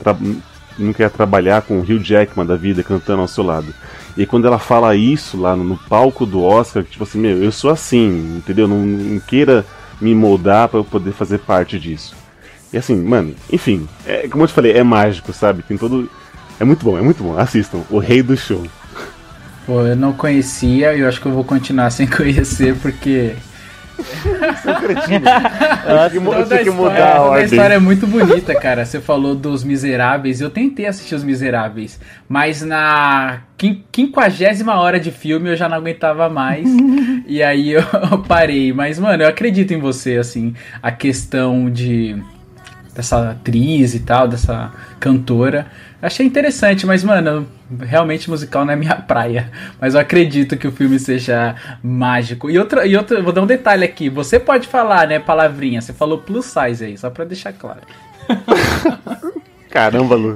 nunca 0.78 1.04
ia 1.04 1.10
trabalhar 1.10 1.62
com 1.62 1.78
o 1.78 1.82
Hugh 1.82 2.04
Jackman 2.04 2.46
da 2.46 2.56
vida 2.56 2.84
cantando 2.84 3.22
ao 3.22 3.28
seu 3.28 3.44
lado. 3.44 3.74
E 4.18 4.26
quando 4.26 4.46
ela 4.46 4.60
fala 4.60 4.96
isso 4.96 5.40
lá 5.40 5.56
no, 5.56 5.64
no 5.64 5.78
palco 5.78 6.26
do 6.26 6.44
Oscar, 6.44 6.84
tipo 6.84 7.04
assim, 7.04 7.20
meu, 7.20 7.44
eu 7.44 7.52
sou 7.52 7.72
assim, 7.72 8.38
entendeu? 8.38 8.68
Não, 8.68 8.78
não 8.78 9.20
queira 9.20 9.66
me 10.00 10.14
moldar 10.14 10.68
para 10.68 10.80
eu 10.80 10.84
poder 10.84 11.14
fazer 11.14 11.40
parte 11.40 11.80
disso. 11.80 12.16
E 12.72 12.78
assim, 12.78 12.96
mano, 12.96 13.36
enfim, 13.52 13.88
é, 14.06 14.28
como 14.28 14.44
eu 14.44 14.48
te 14.48 14.54
falei, 14.54 14.74
é 14.74 14.84
mágico, 14.84 15.32
sabe? 15.32 15.64
Tem 15.64 15.78
todo. 15.78 16.10
É 16.60 16.64
muito 16.64 16.84
bom, 16.84 16.98
é 16.98 17.02
muito 17.02 17.24
bom. 17.24 17.38
Assistam, 17.38 17.82
O 17.90 18.00
Rei 18.00 18.22
do 18.24 18.36
Show. 18.36 18.66
Pô, 19.66 19.82
eu 19.82 19.96
não 19.96 20.12
conhecia 20.12 20.94
e 20.94 21.00
eu 21.00 21.08
acho 21.08 21.22
que 21.22 21.28
eu 21.28 21.32
vou 21.32 21.44
continuar 21.44 21.90
sem 21.92 22.08
conhecer 22.08 22.76
porque. 22.78 23.36
Eu 24.26 25.02
tinha 25.02 25.20
que, 26.12 26.20
mu- 26.20 26.34
eu 26.34 26.44
Toda 26.44 26.46
tinha 26.48 26.64
que 26.64 26.70
a 26.70 26.72
mudar 26.72 27.10
a 27.12 27.16
toda 27.18 27.22
ordem. 27.30 27.46
história 27.46 27.74
é 27.76 27.80
muito 27.80 28.06
bonita, 28.08 28.54
cara. 28.56 28.86
Você 28.86 29.00
falou 29.02 29.36
dos 29.36 29.64
Miseráveis. 29.64 30.42
Eu 30.42 30.50
tentei 30.50 30.86
assistir 30.86 31.16
Os 31.16 31.24
Miseráveis, 31.24 32.00
mas 32.28 32.62
na 32.62 33.40
quin- 33.58 33.84
quinquagésima 33.92 34.76
hora 34.80 35.00
de 35.00 35.12
filme 35.12 35.50
eu 35.50 35.56
já 35.56 35.68
não 35.70 35.78
aguentava 35.78 36.30
mais. 36.30 36.68
e 37.28 37.42
aí 37.42 37.72
eu, 37.72 37.84
eu 38.12 38.20
parei. 38.20 38.72
Mas, 38.74 39.00
mano, 39.00 39.24
eu 39.24 39.28
acredito 39.30 39.74
em 39.74 39.80
você, 39.80 40.18
assim. 40.18 40.54
A 40.82 40.92
questão 40.92 41.70
de. 41.70 42.16
dessa 42.96 43.32
atriz 43.32 43.94
e 43.96 44.00
tal, 44.00 44.28
dessa 44.28 44.72
cantora. 45.00 45.68
Achei 46.04 46.26
interessante, 46.26 46.86
mas, 46.86 47.02
mano, 47.02 47.48
realmente 47.80 48.30
musical 48.30 48.66
não 48.66 48.74
é 48.74 48.76
minha 48.76 48.96
praia. 49.08 49.50
Mas 49.80 49.94
eu 49.94 50.02
acredito 50.02 50.58
que 50.58 50.68
o 50.68 50.72
filme 50.72 51.00
seja 51.00 51.56
mágico. 51.82 52.50
E 52.50 52.60
outra, 52.60 52.86
e 52.86 52.96
outra, 52.98 53.22
vou 53.22 53.32
dar 53.32 53.42
um 53.42 53.46
detalhe 53.48 53.86
aqui. 53.86 54.10
Você 54.10 54.38
pode 54.38 54.68
falar, 54.68 55.08
né, 55.08 55.18
palavrinha. 55.20 55.80
Você 55.82 55.94
falou 55.94 56.18
plus 56.18 56.46
size 56.46 56.84
aí, 56.84 56.98
só 56.98 57.10
pra 57.10 57.24
deixar 57.24 57.54
claro. 57.54 57.80
Caramba, 59.72 60.16
Lu. 60.16 60.36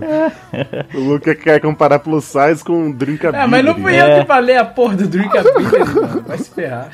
o 0.95 0.99
Lu 0.99 1.19
quer, 1.19 1.35
quer 1.35 1.59
comparar 1.61 1.99
plus 1.99 2.23
size 2.25 2.63
com 2.63 2.91
drinkability. 2.91 3.43
Ah, 3.43 3.47
mas 3.47 3.63
não 3.63 3.75
fui 3.75 3.95
É. 3.95 4.17
eu 4.17 4.21
que 4.21 4.25
falei 4.27 4.57
a 4.57 4.65
porra 4.65 4.95
do 4.95 5.07
Drinkability, 5.07 5.77
mano. 5.93 6.23
Vai 6.25 6.37
se 6.39 6.49
ferrar. 6.49 6.89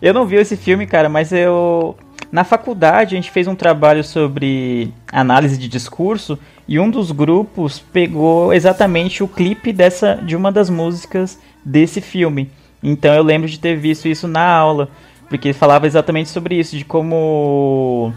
Eu 0.00 0.14
não 0.14 0.24
vi 0.24 0.36
esse 0.36 0.56
filme, 0.56 0.86
cara, 0.86 1.08
mas 1.08 1.30
eu. 1.32 1.96
Na 2.30 2.44
faculdade 2.44 3.14
a 3.14 3.16
gente 3.18 3.30
fez 3.30 3.46
um 3.46 3.54
trabalho 3.54 4.04
sobre 4.04 4.92
análise 5.12 5.56
de 5.58 5.66
discurso 5.68 6.38
e 6.68 6.78
um 6.78 6.90
dos 6.90 7.10
grupos 7.10 7.78
pegou 7.78 8.52
exatamente 8.52 9.22
o 9.22 9.28
clipe 9.28 9.72
dessa 9.72 10.16
de 10.16 10.36
uma 10.36 10.52
das 10.52 10.68
músicas 10.68 11.38
desse 11.64 12.02
filme. 12.02 12.50
Então 12.82 13.14
eu 13.14 13.22
lembro 13.22 13.48
de 13.48 13.58
ter 13.58 13.74
visto 13.76 14.06
isso 14.06 14.28
na 14.28 14.46
aula, 14.46 14.90
porque 15.28 15.54
falava 15.54 15.86
exatamente 15.86 16.28
sobre 16.28 16.56
isso, 16.56 16.76
de 16.76 16.84
como 16.84 18.12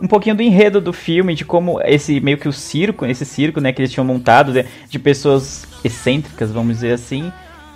um 0.00 0.06
pouquinho 0.06 0.36
do 0.36 0.42
enredo 0.42 0.80
do 0.80 0.92
filme, 0.92 1.34
de 1.34 1.44
como 1.44 1.80
esse 1.82 2.20
meio 2.20 2.38
que 2.38 2.48
o 2.48 2.52
circo, 2.52 3.04
esse 3.04 3.24
circo, 3.24 3.60
né, 3.60 3.72
que 3.72 3.82
eles 3.82 3.92
tinham 3.92 4.04
montado 4.04 4.52
de, 4.52 4.64
de 4.88 4.98
pessoas 4.98 5.66
excêntricas, 5.84 6.50
vamos 6.50 6.76
dizer 6.76 6.92
assim, 6.92 7.30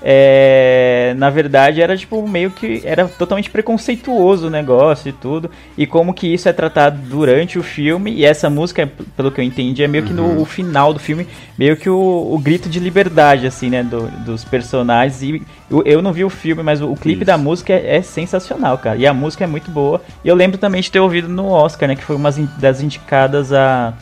é, 0.06 1.14
na 1.16 1.30
verdade 1.30 1.80
era 1.80 1.96
tipo 1.96 2.28
meio 2.28 2.50
que 2.50 2.82
era 2.84 3.08
totalmente 3.08 3.48
preconceituoso 3.48 4.48
o 4.48 4.50
negócio 4.50 5.08
e 5.08 5.12
tudo, 5.12 5.50
e 5.78 5.86
como 5.86 6.12
que 6.12 6.26
isso 6.26 6.46
é 6.46 6.52
tratado 6.52 6.98
durante 7.08 7.58
o 7.58 7.62
filme, 7.62 8.12
e 8.12 8.22
essa 8.22 8.50
música, 8.50 8.86
pelo 9.16 9.32
que 9.32 9.40
eu 9.40 9.44
entendi, 9.44 9.82
é 9.82 9.88
meio 9.88 10.04
que 10.04 10.12
no 10.12 10.42
o 10.42 10.44
final 10.44 10.92
do 10.92 11.00
filme, 11.00 11.26
meio 11.58 11.74
que 11.74 11.88
o, 11.88 12.28
o 12.30 12.38
grito 12.38 12.68
de 12.68 12.78
liberdade, 12.78 13.46
assim, 13.46 13.70
né, 13.70 13.82
do- 13.82 14.08
dos 14.26 14.44
personagens, 14.44 15.22
e 15.22 15.42
eu, 15.70 15.82
eu 15.84 16.02
não 16.02 16.12
vi 16.12 16.22
o 16.22 16.28
filme, 16.30 16.62
mas 16.62 16.82
o, 16.82 16.90
o 16.92 16.96
clipe 16.96 17.22
Isso. 17.22 17.26
da 17.26 17.38
música 17.38 17.72
é, 17.72 17.96
é 17.96 18.02
sensacional, 18.02 18.76
cara, 18.76 18.98
e 18.98 19.06
a 19.06 19.14
música 19.14 19.44
é 19.44 19.46
muito 19.46 19.70
boa, 19.70 20.02
e 20.22 20.28
eu 20.28 20.34
lembro 20.34 20.58
também 20.58 20.82
de 20.82 20.90
ter 20.90 21.00
ouvido 21.00 21.28
no 21.28 21.46
Oscar, 21.48 21.88
né, 21.88 21.96
que 21.96 22.04
foi 22.04 22.14
uma 22.16 22.30
das 22.58 22.82
indicadas 22.82 23.54
a, 23.54 23.94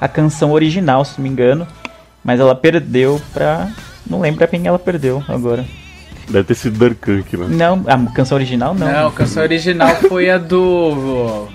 a 0.00 0.08
canção 0.08 0.52
original, 0.52 1.04
se 1.04 1.18
não 1.18 1.24
me 1.24 1.28
engano, 1.28 1.66
mas 2.24 2.40
ela 2.40 2.54
perdeu 2.54 3.20
pra... 3.34 3.68
Não 4.10 4.20
lembro 4.20 4.44
a 4.44 4.46
quem 4.48 4.66
ela 4.66 4.78
perdeu 4.78 5.22
agora. 5.28 5.64
Deve 6.28 6.44
ter 6.44 6.54
sido 6.54 6.78
Durkirk, 6.78 7.36
né? 7.36 7.46
Não, 7.48 7.82
a 7.86 8.12
canção 8.12 8.36
original 8.36 8.74
não. 8.74 8.86
Não, 8.92 9.06
a 9.08 9.12
canção 9.12 9.42
original 9.42 9.94
foi 9.96 10.28
a 10.28 10.36
do 10.38 11.48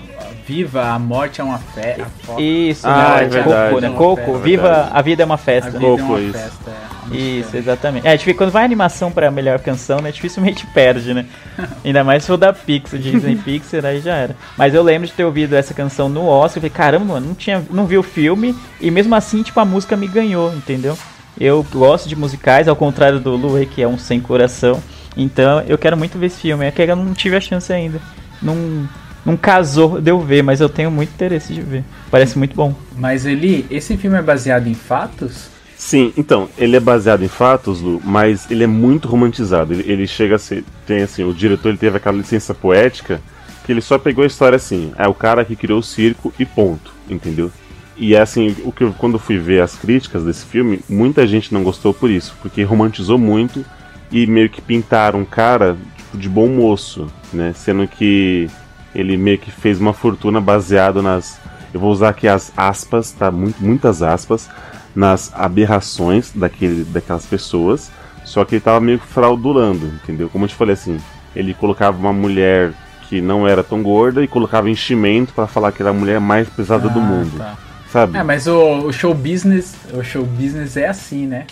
Viva, 0.46 0.90
a 0.90 0.98
morte 0.98 1.40
é 1.40 1.44
uma 1.44 1.58
festa. 1.58 2.06
Isso, 2.40 2.86
Ah, 2.86 3.16
né? 3.18 3.24
é 3.24 3.28
verdade. 3.28 3.68
Coco, 3.70 3.80
né? 3.80 3.88
É 3.88 3.90
Coco. 3.90 4.38
Viva 4.38 4.90
a 4.92 5.02
vida 5.02 5.22
é 5.22 5.26
uma 5.26 5.34
A 5.34 5.38
festa. 5.38 5.70
vida 5.72 5.84
é 5.84 5.88
uma 5.88 5.98
Coco, 5.98 6.18
isso. 6.20 6.32
festa, 6.38 6.70
é. 6.70 7.16
Isso, 7.16 7.56
exatamente. 7.56 8.06
É, 8.06 8.16
tipo, 8.16 8.36
quando 8.36 8.50
vai 8.50 8.64
animação 8.64 9.10
pra 9.10 9.30
melhor 9.30 9.58
canção, 9.60 9.98
né? 10.00 10.10
Dificilmente 10.12 10.64
perde, 10.72 11.12
né? 11.14 11.26
Ainda 11.84 12.04
mais 12.04 12.22
se 12.22 12.28
for 12.28 12.36
da 12.36 12.52
Pixar, 12.52 12.98
Disney 13.00 13.34
Pixar, 13.44 13.84
aí 13.84 14.00
já 14.00 14.14
era. 14.14 14.36
Mas 14.56 14.72
eu 14.74 14.82
lembro 14.82 15.06
de 15.08 15.12
ter 15.14 15.24
ouvido 15.24 15.54
essa 15.56 15.74
canção 15.74 16.08
no 16.08 16.26
Oscar. 16.26 16.58
Eu 16.58 16.60
falei, 16.62 16.70
caramba, 16.70 17.04
mano, 17.14 17.26
não, 17.28 17.34
tinha, 17.34 17.62
não 17.70 17.86
vi 17.86 17.98
o 17.98 18.02
filme. 18.02 18.54
E 18.80 18.90
mesmo 18.90 19.14
assim, 19.16 19.42
tipo, 19.42 19.58
a 19.58 19.64
música 19.64 19.96
me 19.96 20.06
ganhou, 20.06 20.52
entendeu? 20.54 20.96
Eu 21.38 21.64
gosto 21.72 22.08
de 22.08 22.16
musicais, 22.16 22.68
ao 22.68 22.76
contrário 22.76 23.20
do 23.20 23.36
Luê, 23.36 23.66
que 23.66 23.82
é 23.82 23.88
um 23.88 23.98
sem 23.98 24.20
coração. 24.20 24.82
Então, 25.16 25.60
eu 25.66 25.78
quero 25.78 25.96
muito 25.96 26.18
ver 26.18 26.26
esse 26.26 26.40
filme. 26.40 26.64
É 26.64 26.70
que 26.70 26.82
eu 26.82 26.96
não 26.96 27.14
tive 27.14 27.36
a 27.36 27.40
chance 27.40 27.72
ainda. 27.72 28.00
Não, 28.42 28.88
não 29.24 29.36
casou 29.36 30.00
de 30.00 30.10
eu 30.10 30.20
ver, 30.20 30.42
mas 30.42 30.60
eu 30.60 30.68
tenho 30.68 30.90
muito 30.90 31.10
interesse 31.10 31.52
de 31.52 31.60
ver. 31.60 31.84
Parece 32.10 32.38
muito 32.38 32.54
bom. 32.54 32.74
Mas 32.96 33.26
Eli, 33.26 33.66
esse 33.70 33.96
filme 33.96 34.16
é 34.16 34.22
baseado 34.22 34.66
em 34.66 34.74
fatos? 34.74 35.48
Sim, 35.76 36.12
então, 36.16 36.48
ele 36.56 36.76
é 36.76 36.80
baseado 36.80 37.22
em 37.22 37.28
fatos, 37.28 37.80
Lu, 37.80 38.00
mas 38.02 38.50
ele 38.50 38.64
é 38.64 38.66
muito 38.66 39.08
romantizado. 39.08 39.74
Ele, 39.74 39.90
ele 39.90 40.06
chega 40.06 40.36
a 40.36 40.38
ser. 40.38 40.64
Tem 40.86 41.02
assim, 41.02 41.22
o 41.22 41.34
diretor 41.34 41.68
ele 41.68 41.78
teve 41.78 41.96
aquela 41.96 42.16
licença 42.16 42.54
poética 42.54 43.20
que 43.64 43.72
ele 43.72 43.82
só 43.82 43.98
pegou 43.98 44.24
a 44.24 44.26
história 44.26 44.56
assim. 44.56 44.92
É 44.96 45.06
o 45.06 45.12
cara 45.12 45.44
que 45.44 45.56
criou 45.56 45.80
o 45.80 45.82
circo 45.82 46.32
e 46.38 46.46
ponto, 46.46 46.94
entendeu? 47.10 47.50
E 47.96 48.14
é 48.14 48.20
assim, 48.20 48.54
o 48.64 48.72
que 48.72 48.84
eu, 48.84 48.92
quando 48.92 49.14
eu 49.14 49.18
fui 49.18 49.38
ver 49.38 49.62
as 49.62 49.74
críticas 49.74 50.24
desse 50.24 50.44
filme, 50.44 50.80
muita 50.88 51.26
gente 51.26 51.52
não 51.52 51.62
gostou 51.62 51.94
por 51.94 52.10
isso, 52.10 52.36
porque 52.42 52.62
romantizou 52.62 53.18
muito 53.18 53.64
e 54.12 54.26
meio 54.26 54.50
que 54.50 54.60
pintaram 54.60 55.20
um 55.20 55.24
cara 55.24 55.76
tipo, 55.96 56.18
de 56.18 56.28
bom 56.28 56.46
moço, 56.46 57.06
né? 57.32 57.52
Sendo 57.54 57.88
que 57.88 58.50
ele 58.94 59.16
meio 59.16 59.38
que 59.38 59.50
fez 59.50 59.80
uma 59.80 59.92
fortuna 59.92 60.40
baseado 60.40 61.02
nas. 61.02 61.38
Eu 61.72 61.80
vou 61.80 61.90
usar 61.90 62.10
aqui 62.10 62.28
as 62.28 62.52
aspas, 62.56 63.12
tá? 63.12 63.30
Muito, 63.30 63.62
muitas 63.62 64.02
aspas, 64.02 64.48
nas 64.94 65.32
aberrações 65.34 66.32
daquele, 66.34 66.84
daquelas 66.84 67.26
pessoas. 67.26 67.90
Só 68.24 68.44
que 68.44 68.56
ele 68.56 68.62
tava 68.62 68.80
meio 68.80 68.98
que 68.98 69.06
fraudulando, 69.06 69.86
entendeu? 69.86 70.28
Como 70.28 70.44
eu 70.44 70.48
te 70.48 70.54
falei 70.54 70.74
assim, 70.74 70.98
ele 71.34 71.54
colocava 71.54 71.96
uma 71.98 72.12
mulher 72.12 72.72
que 73.08 73.20
não 73.20 73.46
era 73.46 73.62
tão 73.62 73.82
gorda 73.82 74.22
e 74.22 74.28
colocava 74.28 74.68
enchimento 74.68 75.32
pra 75.32 75.46
falar 75.46 75.70
que 75.70 75.80
era 75.80 75.90
a 75.90 75.94
mulher 75.94 76.20
mais 76.20 76.48
pesada 76.48 76.88
do 76.88 76.98
Ah, 76.98 77.02
mundo, 77.02 77.38
tá. 77.38 77.56
Sabe? 77.88 78.18
É, 78.18 78.22
mas 78.22 78.46
o, 78.46 78.86
o 78.86 78.92
show 78.92 79.14
business, 79.14 79.74
o 79.92 80.02
show 80.02 80.24
business 80.24 80.76
é 80.76 80.86
assim, 80.88 81.26
né? 81.26 81.46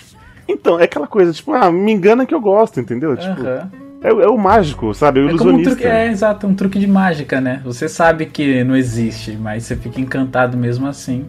Então, 0.49 0.79
é 0.79 0.85
aquela 0.85 1.07
coisa, 1.07 1.33
tipo, 1.33 1.53
ah, 1.53 1.71
me 1.73 1.93
engana 1.93 2.27
que 2.27 2.35
eu 2.35 2.41
gosto, 2.41 2.79
entendeu? 2.81 3.17
Tipo, 3.17 3.41
Aham. 3.41 3.71
é, 4.03 4.09
é 4.09 4.29
o 4.29 4.37
mágico, 4.37 4.93
sabe? 4.95 5.21
É 5.21 5.23
o 5.23 5.27
É 5.31 5.33
como 5.33 5.51
um 5.51 5.55
ilusionista. 5.55 5.71
truque, 5.71 5.85
é, 5.87 6.07
exato, 6.09 6.47
um 6.47 6.55
truque 6.55 6.79
de 6.79 6.87
mágica, 6.87 7.41
né? 7.41 7.63
Você 7.65 7.89
sabe 7.89 8.27
que 8.27 8.63
não 8.63 8.77
existe, 8.77 9.33
mas 9.33 9.65
você 9.65 9.75
fica 9.77 10.01
encantado 10.01 10.57
mesmo 10.57 10.87
assim 10.87 11.25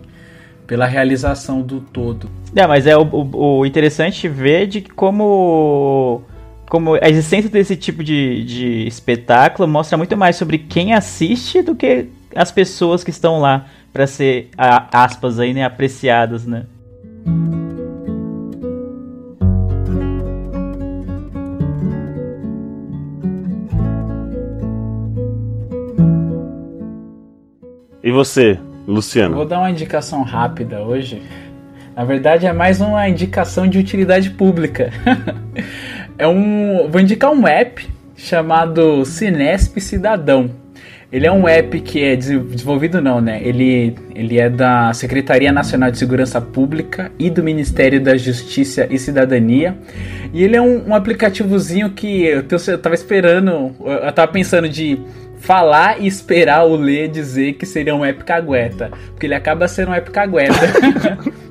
pela 0.68 0.86
realização 0.86 1.62
do 1.62 1.80
todo. 1.80 2.30
É, 2.56 2.66
mas 2.66 2.88
é 2.88 2.98
o, 2.98 3.04
o- 3.04 3.60
o 3.60 3.66
interessante 3.66 4.28
ver 4.28 4.66
de 4.68 4.82
como, 4.82 6.24
como 6.68 6.96
a 6.96 7.08
existência 7.08 7.50
desse 7.50 7.76
tipo 7.76 8.04
de, 8.04 8.44
de 8.44 8.88
espetáculo 8.88 9.68
mostra 9.68 9.98
muito 9.98 10.18
mais 10.18 10.36
sobre 10.36 10.58
quem 10.58 10.94
assiste 10.94 11.62
do 11.62 11.76
que 11.76 12.08
as 12.36 12.52
pessoas 12.52 13.04
que 13.04 13.12
estão 13.12 13.40
lá 13.40 13.66
pra 13.96 14.06
ser, 14.06 14.50
a- 14.58 15.04
aspas 15.06 15.40
aí, 15.40 15.54
né, 15.54 15.64
apreciadas, 15.64 16.46
né? 16.46 16.66
E 28.04 28.12
você, 28.12 28.60
Vou 28.86 28.96
Luciano? 28.96 29.46
dar 29.46 29.60
uma 29.60 29.72
indicação 29.72 30.24
rápida 30.24 30.82
hoje. 30.82 31.22
Na 31.96 32.04
verdade, 32.04 32.46
é 32.46 32.52
mais 32.52 32.82
uma 32.82 33.08
indicação 33.08 33.66
de 33.66 33.80
utilidade 33.80 34.30
pública. 34.32 34.92
é 36.20 36.28
um, 36.28 36.90
vou 36.90 37.00
indicar 37.00 37.32
um 37.32 37.48
app 37.48 37.88
chamado 38.16 39.06
Cinesp 39.06 39.80
Cidadão. 39.80 40.52
Ele 41.12 41.28
é 41.28 41.32
um 41.32 41.48
app 41.48 41.80
que 41.82 42.04
é 42.04 42.16
des- 42.16 42.42
desenvolvido 42.50 43.02
não, 43.02 43.22
né? 43.22 43.40
Ele, 43.44 43.96
ele 44.14 44.40
é 44.40 44.50
da 44.50 44.92
Secretaria 44.94 45.52
Nacional 45.52 45.92
de 45.92 45.98
Segurança 45.98 46.42
Pública 46.42 47.12
e 47.18 47.30
do 47.30 47.44
Ministério 47.44 48.02
da 48.02 48.18
Justiça 48.18 48.88
e 48.90 48.98
Cidadania. 48.98 49.78
E 50.34 50.44
ele 50.44 50.56
é 50.56 50.62
um, 50.62 50.90
um 50.90 50.96
aplicativozinho 50.96 51.92
que 51.92 52.26
eu, 52.26 52.44
eu 52.68 52.78
tava 52.78 52.96
esperando, 52.96 53.76
eu 53.80 54.12
tava 54.12 54.32
pensando 54.32 54.68
de 54.68 55.00
falar 55.38 56.02
e 56.02 56.08
esperar 56.08 56.66
o 56.66 56.76
Lê 56.76 57.08
dizer 57.08 57.54
que 57.54 57.66
seria 57.66 57.96
um 57.96 58.04
app 58.04 58.24
cagueta. 58.24 58.90
Porque 59.12 59.28
ele 59.28 59.36
acaba 59.36 59.68
sendo 59.68 59.92
um 59.92 59.94
app 59.94 60.10
cagueta. 60.12 60.56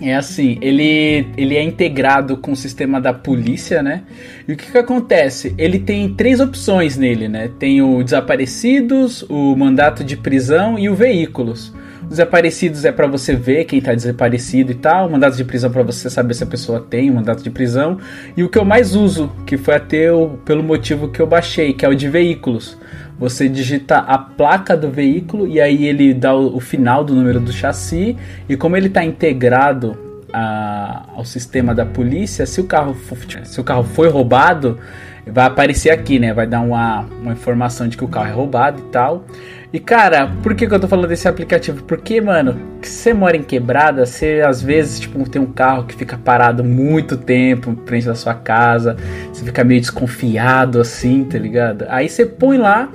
É 0.00 0.14
assim, 0.14 0.58
ele, 0.60 1.26
ele 1.36 1.56
é 1.56 1.62
integrado 1.62 2.36
com 2.36 2.52
o 2.52 2.56
sistema 2.56 3.00
da 3.00 3.12
polícia, 3.12 3.82
né? 3.82 4.02
E 4.46 4.52
o 4.52 4.56
que 4.56 4.70
que 4.70 4.78
acontece? 4.78 5.52
Ele 5.58 5.80
tem 5.80 6.14
três 6.14 6.38
opções 6.38 6.96
nele, 6.96 7.26
né? 7.26 7.50
Tem 7.58 7.82
o 7.82 8.02
desaparecidos, 8.04 9.22
o 9.28 9.56
mandato 9.56 10.04
de 10.04 10.16
prisão 10.16 10.78
e 10.78 10.88
o 10.88 10.94
veículos. 10.94 11.74
Os 12.02 12.10
desaparecidos 12.10 12.84
é 12.84 12.92
pra 12.92 13.08
você 13.08 13.34
ver 13.34 13.64
quem 13.64 13.80
tá 13.80 13.92
desaparecido 13.92 14.70
e 14.70 14.76
tal. 14.76 15.08
O 15.08 15.10
mandato 15.10 15.36
de 15.36 15.44
prisão 15.44 15.68
pra 15.68 15.82
você 15.82 16.08
saber 16.08 16.34
se 16.34 16.44
a 16.44 16.46
pessoa 16.46 16.80
tem 16.80 17.10
o 17.10 17.14
mandato 17.14 17.42
de 17.42 17.50
prisão. 17.50 17.98
E 18.36 18.44
o 18.44 18.48
que 18.48 18.56
eu 18.56 18.64
mais 18.64 18.94
uso, 18.94 19.32
que 19.44 19.56
foi 19.56 19.74
até 19.74 20.12
o, 20.12 20.38
pelo 20.44 20.62
motivo 20.62 21.08
que 21.08 21.20
eu 21.20 21.26
baixei, 21.26 21.72
que 21.72 21.84
é 21.84 21.88
o 21.88 21.94
de 21.94 22.08
veículos. 22.08 22.78
Você 23.18 23.48
digita 23.48 23.98
a 23.98 24.16
placa 24.16 24.76
do 24.76 24.90
veículo 24.90 25.46
e 25.46 25.60
aí 25.60 25.86
ele 25.86 26.14
dá 26.14 26.34
o, 26.34 26.56
o 26.56 26.60
final 26.60 27.02
do 27.02 27.14
número 27.14 27.40
do 27.40 27.52
chassi. 27.52 28.16
E 28.48 28.56
como 28.56 28.76
ele 28.76 28.86
está 28.86 29.04
integrado 29.04 29.98
a- 30.32 31.04
ao 31.16 31.24
sistema 31.24 31.74
da 31.74 31.84
polícia, 31.84 32.46
se 32.46 32.60
o 32.60 32.64
carro 32.64 32.96
se 33.44 33.60
o 33.60 33.64
carro 33.64 33.82
foi 33.84 34.08
roubado, 34.08 34.78
vai 35.26 35.46
aparecer 35.46 35.90
aqui, 35.90 36.18
né? 36.18 36.32
Vai 36.32 36.46
dar 36.46 36.60
uma, 36.60 37.00
uma 37.20 37.32
informação 37.32 37.88
de 37.88 37.96
que 37.96 38.04
o 38.04 38.08
carro 38.08 38.28
é 38.28 38.32
roubado 38.32 38.80
e 38.80 38.90
tal. 38.90 39.24
E 39.72 39.78
cara, 39.78 40.30
por 40.42 40.54
que, 40.54 40.66
que 40.66 40.74
eu 40.74 40.80
tô 40.80 40.88
falando 40.88 41.08
desse 41.08 41.28
aplicativo? 41.28 41.82
Porque, 41.84 42.20
mano, 42.20 42.58
você 42.80 43.12
mora 43.12 43.36
em 43.36 43.42
quebrada, 43.42 44.06
você 44.06 44.42
às 44.46 44.62
vezes, 44.62 45.00
tipo, 45.00 45.28
tem 45.28 45.42
um 45.42 45.52
carro 45.52 45.84
que 45.84 45.94
fica 45.94 46.16
parado 46.16 46.64
muito 46.64 47.16
tempo 47.18 47.70
em 47.70 47.86
frente 47.86 48.06
da 48.06 48.14
sua 48.14 48.32
casa, 48.34 48.96
você 49.30 49.44
fica 49.44 49.62
meio 49.64 49.80
desconfiado 49.80 50.80
assim, 50.80 51.24
tá 51.24 51.38
ligado? 51.38 51.84
Aí 51.88 52.08
você 52.08 52.24
põe 52.24 52.56
lá 52.56 52.88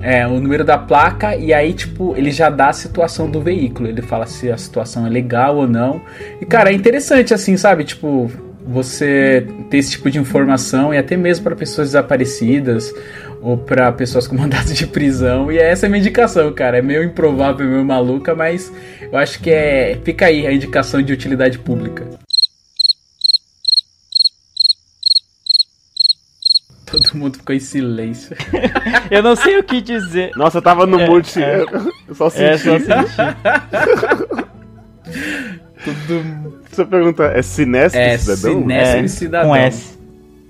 é, 0.00 0.26
o 0.26 0.40
número 0.40 0.64
da 0.64 0.78
placa 0.78 1.36
e 1.36 1.52
aí, 1.52 1.72
tipo, 1.72 2.14
ele 2.16 2.30
já 2.30 2.50
dá 2.50 2.68
a 2.68 2.72
situação 2.72 3.30
do 3.30 3.40
veículo. 3.40 3.88
Ele 3.88 4.02
fala 4.02 4.26
se 4.26 4.50
a 4.50 4.56
situação 4.56 5.06
é 5.06 5.10
legal 5.10 5.56
ou 5.56 5.68
não. 5.68 6.00
E, 6.40 6.46
cara, 6.46 6.70
é 6.70 6.74
interessante 6.74 7.32
assim, 7.34 7.56
sabe? 7.56 7.84
Tipo, 7.84 8.30
você 8.66 9.46
ter 9.68 9.78
esse 9.78 9.92
tipo 9.92 10.10
de 10.10 10.18
informação 10.18 10.92
e 10.92 10.98
até 10.98 11.16
mesmo 11.16 11.44
para 11.44 11.54
pessoas 11.54 11.88
desaparecidas 11.88 12.92
ou 13.42 13.58
para 13.58 13.92
pessoas 13.92 14.26
com 14.26 14.34
mandato 14.38 14.72
de 14.72 14.86
prisão. 14.86 15.52
E 15.52 15.58
essa 15.58 15.84
é 15.84 15.86
a 15.86 15.90
minha 15.90 16.00
indicação, 16.00 16.50
cara. 16.52 16.78
É 16.78 16.82
meio 16.82 17.04
improvável, 17.04 17.66
meio 17.66 17.84
maluca, 17.84 18.34
mas 18.34 18.72
eu 19.00 19.18
acho 19.18 19.38
que 19.40 19.50
é. 19.50 19.98
Fica 20.02 20.26
aí 20.26 20.46
a 20.46 20.52
indicação 20.52 21.02
de 21.02 21.12
utilidade 21.12 21.58
pública. 21.58 22.23
Todo 27.14 27.20
mundo 27.20 27.36
ficou 27.38 27.54
em 27.54 27.60
silêncio. 27.60 28.36
Eu 29.10 29.22
não 29.22 29.36
sei 29.36 29.56
o 29.58 29.62
que 29.62 29.80
dizer. 29.80 30.32
Nossa, 30.36 30.58
eu 30.58 30.62
tava 30.62 30.84
no 30.84 30.98
É, 30.98 31.08
multi. 31.08 31.40
é. 31.40 31.62
Eu 32.08 32.14
só 32.14 32.28
senti. 32.28 32.44
É, 32.44 32.58
só 32.58 32.78
sentir. 32.78 32.94
Tudo 35.84 36.58
Essa 36.72 36.84
pergunta 36.84 37.24
é 37.24 37.42
Cinesp 37.42 37.94
É, 37.96 38.16
Cidadão? 38.18 38.60
Cinesp. 38.62 38.96
É, 39.04 39.08
cidadão. 39.08 39.48
com 39.50 39.56
S. 39.56 39.98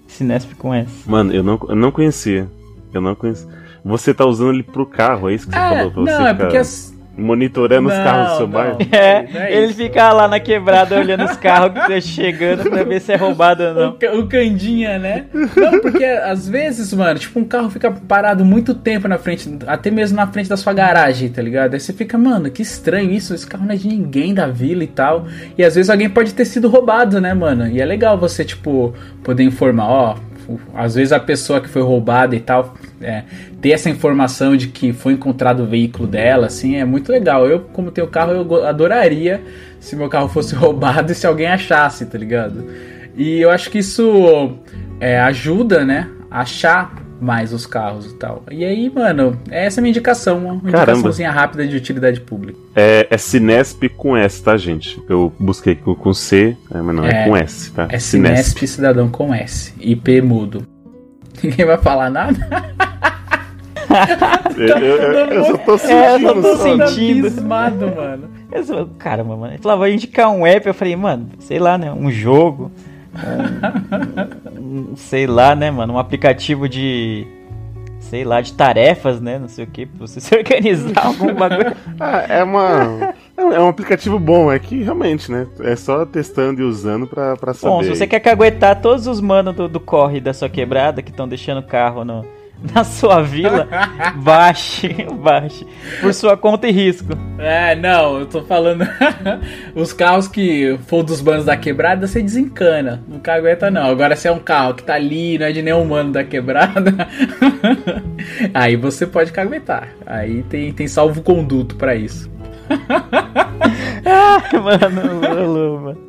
Cinesp 0.09 0.55
com 0.55 0.73
S. 0.75 0.89
Mano, 1.07 1.33
eu 1.35 1.43
não, 1.43 1.59
eu 1.69 1.75
não 1.77 1.91
conhecia. 1.91 2.49
Eu 2.93 3.01
não 3.01 3.15
conhecia. 3.15 3.49
Você 3.85 4.15
tá 4.15 4.25
usando 4.25 4.55
ele 4.55 4.63
pro 4.63 4.87
carro, 4.87 5.29
é 5.29 5.35
isso 5.35 5.47
que 5.47 5.53
você 5.53 5.59
É, 5.59 5.69
falou? 5.77 5.91
Pra 5.93 6.03
você 6.03 6.11
não, 6.13 6.27
é 6.27 6.35
porque 6.35 6.57
as... 6.57 6.94
monitorando 7.17 7.89
os 7.89 7.95
Não, 7.97 8.05
carros 8.05 8.31
do 8.33 8.37
seu 8.39 8.47
não. 8.47 8.53
bairro? 8.53 8.79
É, 8.91 9.27
Não 9.33 9.41
é 9.41 9.53
ele 9.57 9.67
isso. 9.67 9.75
fica 9.77 10.13
lá 10.13 10.27
na 10.29 10.41
quebrada 10.41 10.99
olhando 10.99 11.25
os 11.25 11.37
carros 11.37 11.73
que 11.73 11.79
estão 11.79 12.01
chegando 12.01 12.69
pra 12.69 12.83
ver 12.83 13.01
se 13.01 13.13
é 13.13 13.17
roubado 13.17 13.63
ou 13.63 13.71
O, 13.71 13.75
não. 13.75 13.93
ca- 13.99 14.13
o 14.15 14.27
Candinha, 14.27 14.99
né? 14.99 15.27
Não, 15.33 15.81
porque 15.81 16.05
às 16.05 16.49
vezes, 16.49 16.93
mano, 16.93 17.19
tipo, 17.19 17.39
um 17.39 17.45
carro 17.45 17.71
fica 17.71 17.91
parado 17.91 18.45
muito 18.45 18.75
tempo 18.75 19.07
na 19.09 19.19
frente, 19.19 19.49
até 19.67 19.91
mesmo 19.91 20.17
na 20.17 20.27
frente 20.27 20.49
da 20.49 20.57
sua 20.57 20.73
garagem, 20.73 21.29
tá 21.29 21.41
ligado? 21.41 21.75
Aí 21.75 21.81
você 21.81 21.93
fica, 21.93 22.17
mano, 22.19 22.51
que 22.51 22.63
estranho 22.63 23.11
isso, 23.11 23.35
esse 23.35 23.47
carro 23.47 23.65
não 23.65 23.75
é 23.75 23.77
de 23.77 23.89
ninguém 23.89 24.35
da 24.35 24.47
vila 24.47 24.83
e 24.85 24.89
tal. 24.89 25.27
E 25.57 25.63
às 25.65 25.75
vezes 25.75 25.91
alguém 25.91 26.09
pode 26.11 26.35
ter 26.35 26.45
sido 26.45 26.69
roubado, 26.69 27.21
né, 27.21 27.33
mano? 27.35 27.69
E 27.69 27.81
é 27.81 27.85
legal 27.85 28.19
você, 28.19 28.45
tipo, 28.45 28.95
poder 29.23 29.45
informar, 29.45 29.87
ó. 29.89 30.17
Às 30.75 30.95
vezes 30.95 31.13
a 31.13 31.21
pessoa 31.21 31.61
que 31.61 31.69
foi 31.69 31.83
roubada 31.83 32.35
e 32.35 32.41
tal, 32.41 32.75
é, 33.01 33.23
ter 33.61 33.71
essa 33.71 33.91
informação 33.91 34.57
de 34.57 34.69
que 34.69 34.93
foi 34.93 35.15
encontrado 35.15 35.63
o 35.63 35.67
veículo 35.67 36.07
dela, 36.07 36.47
assim, 36.47 36.77
é 36.77 36.85
muito 36.85 37.11
legal. 37.11 37.47
Eu, 37.47 37.61
como 37.61 37.91
tenho 37.91 38.07
carro, 38.07 38.33
eu 38.33 38.65
adoraria 38.65 39.43
se 39.81 39.97
meu 39.97 40.09
carro 40.09 40.29
fosse 40.29 40.55
roubado 40.57 41.13
e 41.13 41.15
se 41.15 41.27
alguém 41.27 41.47
achasse, 41.47 42.07
tá 42.07 42.19
ligado? 42.19 42.65
E 43.17 43.41
eu 43.41 43.51
acho 43.51 43.71
que 43.71 43.79
isso 43.79 44.57
é, 45.01 45.21
ajuda, 45.21 45.85
né? 45.85 46.09
A 46.31 46.41
achar 46.41 47.04
mais 47.25 47.53
os 47.53 47.67
carros 47.67 48.07
e 48.11 48.15
tal. 48.15 48.43
E 48.51 48.65
aí, 48.65 48.91
mano, 48.95 49.37
essa 49.51 49.79
é 49.79 49.81
a 49.81 49.83
minha 49.83 49.91
indicação. 49.91 50.39
Uma 50.39 50.61
Caramba. 50.61 50.93
indicaçãozinha 50.93 51.31
rápida 51.31 51.67
de 51.67 51.77
utilidade 51.77 52.21
pública. 52.21 52.59
É, 52.77 53.07
é 53.11 53.17
Cinesp 53.19 53.89
com 53.89 54.17
S, 54.17 54.43
tá, 54.43 54.57
gente? 54.57 55.03
Eu 55.09 55.33
busquei 55.39 55.75
com, 55.75 55.95
com 55.95 56.13
C, 56.13 56.57
é, 56.73 56.79
mas 56.83 56.95
não, 56.97 57.05
é, 57.05 57.23
É, 57.23 57.29
com 57.29 57.37
S, 57.37 57.73
tá? 57.73 57.89
É 57.91 57.99
Cinesp 57.99 58.67
Cidadão 58.67 59.09
com 59.09 59.35
S. 59.35 59.73
IP 59.81 60.21
mudo. 60.23 60.67
Ninguém 61.43 61.67
vai 61.67 61.79
falar 61.79 62.11
nada? 62.11 62.39
Eu, 64.57 64.67
eu- 64.79 65.03
eu- 65.03 65.29
eu 65.31 65.45
só 65.45 65.57
tô 65.59 65.79
sentindo. 65.79 65.95
É, 65.95 66.15
eu 66.15 66.21
só 66.21 66.35
tô 66.35 66.57
só. 66.57 66.63
sentindo. 66.87 67.27
Abismado, 67.27 67.87
mano. 67.95 68.29
Eu 68.51 68.65
sou- 68.65 68.87
Caramba, 68.99 69.37
mano. 69.37 69.53
Ele 69.53 69.63
falava, 69.63 69.81
vou 69.81 69.89
indicar 69.89 70.31
um 70.31 70.47
app. 70.47 70.67
Eu 70.67 70.75
falei, 70.75 70.97
mano, 70.97 71.29
sei 71.41 71.59
lá, 71.59 71.77
né? 71.79 71.93
Um 71.93 72.11
jogo. 72.11 72.71
Um- 74.59 74.93
um- 74.93 74.97
sei 74.97 75.27
lá, 75.27 75.55
né, 75.55 75.71
mano? 75.71 75.95
Um 75.95 75.99
aplicativo 75.99 76.69
de. 76.69 77.27
Sei 78.01 78.23
lá, 78.23 78.41
de 78.43 78.53
tarefas, 78.53 79.19
né? 79.21 79.39
Não 79.39 79.49
sei 79.49 79.65
o 79.65 79.67
que, 79.67 79.87
pra 79.87 80.07
você 80.07 80.21
se 80.21 80.35
organizar 80.37 81.07
algum 81.07 81.35
bagulho. 81.35 81.75
Ah, 81.99 82.19
é 82.29 82.45
uma. 82.45 83.15
É 83.37 83.61
um- 83.61 83.69
aplicativo 83.69 84.19
bom, 84.19 84.53
é 84.53 84.59
que 84.59 84.83
realmente, 84.83 85.33
né? 85.33 85.47
É 85.61 85.75
só 85.75 86.05
testando 86.05 86.61
e 86.61 86.65
usando 86.65 87.07
pra, 87.07 87.35
pra 87.37 87.55
saber. 87.55 87.75
Bom, 87.75 87.83
se 87.83 87.89
você 87.89 88.07
quer 88.07 88.21
caguetar 88.21 88.81
todos 88.81 89.07
os 89.07 89.21
manos 89.21 89.55
do, 89.57 89.69
do 89.69 89.81
corre 89.81 90.21
da 90.21 90.33
sua 90.35 90.49
quebrada 90.49 91.03
que 91.03 91.11
estão 91.11 91.27
deixando 91.27 91.59
o 91.59 91.67
carro 91.67 92.05
no, 92.05 92.25
na 92.73 92.83
sua 92.83 93.23
vila, 93.23 93.69
baixe, 94.17 94.89
baixe. 95.21 95.67
Por 96.01 96.15
sua 96.15 96.37
conta 96.37 96.67
e 96.67 96.73
risco. 96.73 97.13
É, 97.39 97.75
não, 97.75 98.21
eu 98.21 98.27
tô 98.27 98.43
falando. 98.43 98.87
Os 99.75 99.93
carros 99.93 100.29
que 100.29 100.79
for 100.87 101.03
dos 101.03 101.21
bandos 101.21 101.45
da 101.45 101.57
quebrada, 101.57 102.07
você 102.07 102.23
desencana. 102.23 103.03
Não 103.07 103.19
cagueta, 103.19 103.71
não. 103.71 103.87
Agora, 103.91 104.17
se 104.17 104.29
é 104.29 104.33
um 104.33 104.39
carro 104.39 104.75
que 104.75 104.83
tá 104.83 104.95
ali, 104.95 105.39
não 105.39 105.47
é 105.47 105.53
de 105.53 105.63
nenhum 105.63 105.85
mano 105.85 106.13
da 106.13 106.25
quebrada, 106.25 106.95
aí 108.55 108.77
você 108.77 109.07
pode 109.07 109.33
caguetar. 109.33 109.89
Aí 110.07 110.43
tem, 110.45 110.73
tem 110.73 110.89
salvo-conduto 110.89 111.77
pra 111.77 111.95
isso. 111.95 112.31
Ai, 114.07 114.59
mano, 114.59 115.21
Lulu, 115.21 115.81
mano. 115.81 116.05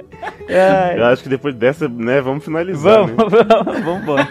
Ai, 0.49 0.99
Eu 0.99 1.05
acho 1.05 1.23
que 1.23 1.29
depois 1.29 1.53
dessa, 1.53 1.87
né, 1.89 2.21
vamos 2.21 2.45
finalizar. 2.45 3.05
vamos, 3.05 3.33
né? 3.33 3.39
vamos, 3.47 3.81
vamos 3.83 4.01
embora. 4.03 4.27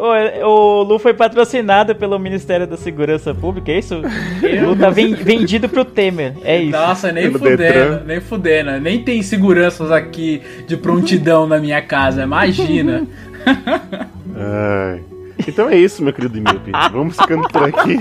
O, 0.00 0.46
o 0.48 0.82
Lu 0.82 0.98
foi 0.98 1.12
patrocinado 1.12 1.94
pelo 1.94 2.18
Ministério 2.18 2.66
da 2.66 2.76
Segurança 2.76 3.34
Pública, 3.34 3.70
é 3.70 3.78
isso? 3.78 4.00
O 4.64 4.70
Lu 4.70 4.76
tá 4.76 4.88
ven- 4.88 5.14
vendido 5.14 5.68
pro 5.68 5.84
Temer, 5.84 6.34
é 6.42 6.62
isso. 6.62 6.72
Nossa, 6.72 7.12
nem 7.12 7.30
fudendo, 7.30 8.04
nem 8.06 8.20
fudendo. 8.20 8.80
Nem 8.80 9.02
tem 9.04 9.22
seguranças 9.22 9.90
aqui 9.90 10.40
de 10.66 10.76
prontidão 10.76 11.46
na 11.46 11.58
minha 11.58 11.82
casa, 11.82 12.22
imagina. 12.22 13.06
Ai. 14.36 15.02
Então 15.46 15.68
é 15.68 15.76
isso, 15.76 16.02
meu 16.02 16.12
querido 16.12 16.40
Miopi. 16.40 16.70
Vamos 16.92 17.16
ficando 17.16 17.46
por 17.48 17.64
aqui. 17.64 17.98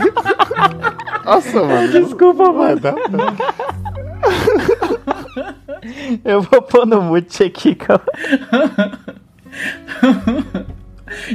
Nossa, 1.25 1.63
mano. 1.63 1.91
Desculpa, 1.91 2.51
mano. 2.51 2.81
Eu 6.25 6.41
vou 6.41 6.61
pôr 6.61 6.85
no 6.85 7.01
mute 7.01 7.43
aqui, 7.43 7.75
calma. 7.75 8.03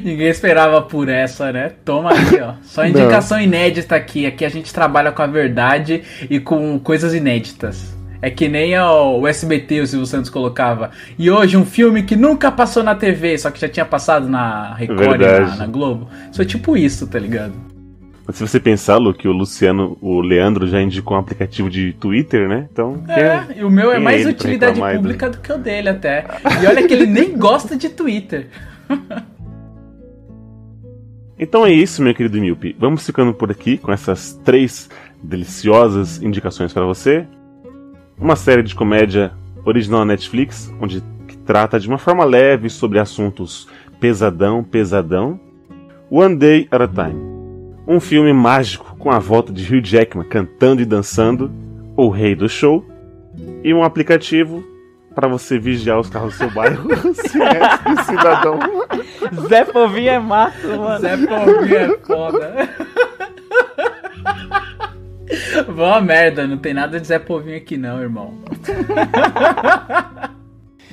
Ninguém 0.03 0.29
esperava 0.29 0.81
por 0.83 1.09
essa, 1.09 1.53
né? 1.53 1.73
Toma 1.85 2.11
aqui, 2.11 2.41
ó. 2.41 2.55
Só 2.63 2.87
indicação 2.87 3.41
inédita 3.41 3.95
aqui. 3.95 4.27
Aqui 4.27 4.45
a 4.45 4.49
gente 4.49 4.73
trabalha 4.73 5.13
com 5.13 5.23
a 5.23 5.27
verdade 5.27 6.03
e 6.29 6.41
com 6.41 6.79
coisas 6.79 7.15
inéditas. 7.15 7.95
É 8.23 8.31
que 8.31 8.49
nem 8.49 8.79
o 8.79 9.27
SBT, 9.29 9.81
o 9.81 9.87
Silvio 9.87 10.07
Santos 10.07 10.31
colocava. 10.31 10.91
E 11.19 11.31
hoje 11.31 11.59
um 11.59 11.65
filme 11.67 12.03
que 12.05 12.17
nunca 12.17 12.51
passou 12.51 12.83
na 12.83 12.95
TV, 12.95 13.37
só 13.37 13.51
que 13.51 13.61
já 13.61 13.69
tinha 13.69 13.85
passado 13.85 14.27
na 14.29 14.75
Record 14.75 15.21
na, 15.21 15.57
na 15.57 15.67
Globo. 15.67 16.09
Isso 16.33 16.41
é 16.41 16.45
tipo 16.47 16.75
isso, 16.75 17.07
tá 17.07 17.19
ligado? 17.19 17.53
Mas 18.27 18.37
se 18.37 18.47
você 18.49 18.59
pensar, 18.59 18.97
Lu, 18.97 19.13
que 19.13 19.29
o 19.29 19.33
Luciano, 19.33 19.99
o 20.01 20.23
Leandro 20.23 20.67
já 20.67 20.81
indicou 20.81 21.15
um 21.15 21.21
aplicativo 21.21 21.69
de 21.69 21.93
Twitter, 21.93 22.49
né? 22.49 22.67
Então. 22.73 23.05
É, 23.07 23.59
e 23.59 23.63
o 23.63 23.69
meu 23.69 23.93
é 23.93 23.97
é 23.97 23.99
mais 23.99 24.25
utilidade 24.25 24.83
aí 24.83 24.95
do- 24.95 25.01
pública 25.01 25.29
do 25.29 25.39
que 25.39 25.53
o 25.53 25.59
dele 25.59 25.91
até. 25.91 26.25
E 26.63 26.67
olha 26.67 26.87
que 26.89 26.95
ele 26.95 27.05
nem 27.05 27.37
gosta 27.37 27.77
de 27.77 27.91
Twitter. 27.91 28.47
Então 31.39 31.67
é 31.67 31.73
isso, 31.73 32.03
meu 32.03 32.15
querido 32.15 32.41
Miopi. 32.41 32.77
Vamos 32.79 33.05
ficando 33.05 33.35
por 33.35 33.51
aqui 33.51 33.77
com 33.77 33.93
essas 33.93 34.35
três 34.45 34.89
deliciosas 35.23 36.23
indicações 36.23 36.73
para 36.73 36.85
você. 36.85 37.27
Uma 38.19 38.37
série 38.37 38.63
de 38.63 38.75
comédia 38.75 39.33
original 39.65 40.01
na 40.01 40.13
Netflix, 40.13 40.73
onde 40.81 41.03
trata 41.45 41.79
de 41.79 41.89
uma 41.89 41.99
forma 41.99 42.25
leve 42.25 42.71
sobre 42.71 42.99
assuntos 42.99 43.69
pesadão, 44.01 44.63
pesadão. 44.63 45.41
One 46.11 46.37
Day 46.37 46.69
at 46.71 46.81
a 46.81 46.87
Time. 46.87 47.21
Um 47.89 47.99
filme 47.99 48.33
mágico 48.33 48.97
com 48.99 49.11
a 49.11 49.19
volta 49.19 49.53
de 49.53 49.65
Hugh 49.65 49.85
Jackman 49.85 50.29
cantando 50.29 50.81
e 50.81 50.85
dançando, 50.85 51.51
o 51.97 52.09
rei 52.09 52.35
do 52.35 52.49
show. 52.49 52.85
E 53.65 53.75
um 53.75 53.83
aplicativo 53.83 54.63
para 55.15 55.29
você 55.29 55.59
vigiar 55.59 55.99
os 55.99 56.09
carros 56.11 56.35
do 56.35 56.39
seu 56.39 56.51
bairro, 56.51 56.89
se 57.15 57.41
é 57.43 58.03
cidadão. 58.05 58.59
Zé 59.49 59.65
Povinho 59.65 60.11
é 60.11 60.19
massa, 60.19 60.77
mano. 60.77 60.99
Zé 61.01 61.17
Povinho 61.17 61.77
é 61.77 61.99
foda. 61.99 62.69
Boa 65.75 66.01
merda, 66.01 66.47
não 66.47 66.59
tem 66.59 66.75
nada 66.75 67.01
de 67.01 67.07
Zé 67.07 67.19
Povinho 67.19 67.57
aqui 67.57 67.77
não, 67.77 68.01
irmão. 68.01 68.35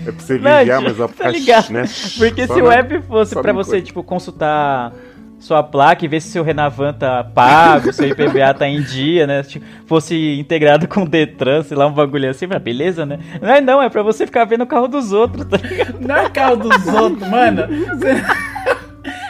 É 0.08 0.12
pra 0.12 0.20
você 0.20 0.38
Não, 0.38 0.60
vigiar, 0.60 0.82
mas 0.84 1.00
o 1.00 1.08
tá 1.08 1.32
né? 1.72 1.84
Porque 2.18 2.48
Só 2.48 2.54
se 2.56 2.62
o 2.62 2.72
app 2.72 3.02
fosse 3.04 3.36
pra 3.40 3.54
você, 3.54 3.72
coisa. 3.72 3.86
tipo, 3.86 4.04
consultar 4.04 4.94
sua 5.42 5.64
placa 5.64 6.06
e 6.06 6.08
ver 6.08 6.22
se 6.22 6.30
seu 6.30 6.44
Renavan 6.44 6.94
tá 6.94 7.24
pago, 7.24 7.92
seu 7.92 8.08
IPVA 8.08 8.54
tá 8.54 8.68
em 8.68 8.82
dia, 8.82 9.26
né? 9.26 9.42
Tipo, 9.42 9.66
fosse 9.88 10.40
integrado 10.40 10.88
com 10.88 11.02
o 11.02 11.10
Detran, 11.10 11.64
sei 11.64 11.76
lá, 11.76 11.88
um 11.88 11.92
bagulho 11.92 12.30
assim, 12.30 12.46
mas 12.46 12.62
beleza, 12.62 13.06
né? 13.06 13.20
Não 13.42 13.50
é 13.50 13.60
não, 13.60 13.82
é 13.82 13.90
pra 13.90 14.04
você 14.04 14.26
ficar 14.26 14.46
vendo 14.46 14.64
o 14.64 14.68
carro 14.68 14.88
dos 14.88 15.12
outros, 15.12 15.46
tá 15.46 15.58
ligado? 15.58 16.00
Não 16.00 16.16
é 16.16 16.30
carro 16.30 16.58
dos 16.58 16.88
outros, 16.88 17.28
mano. 17.28 17.64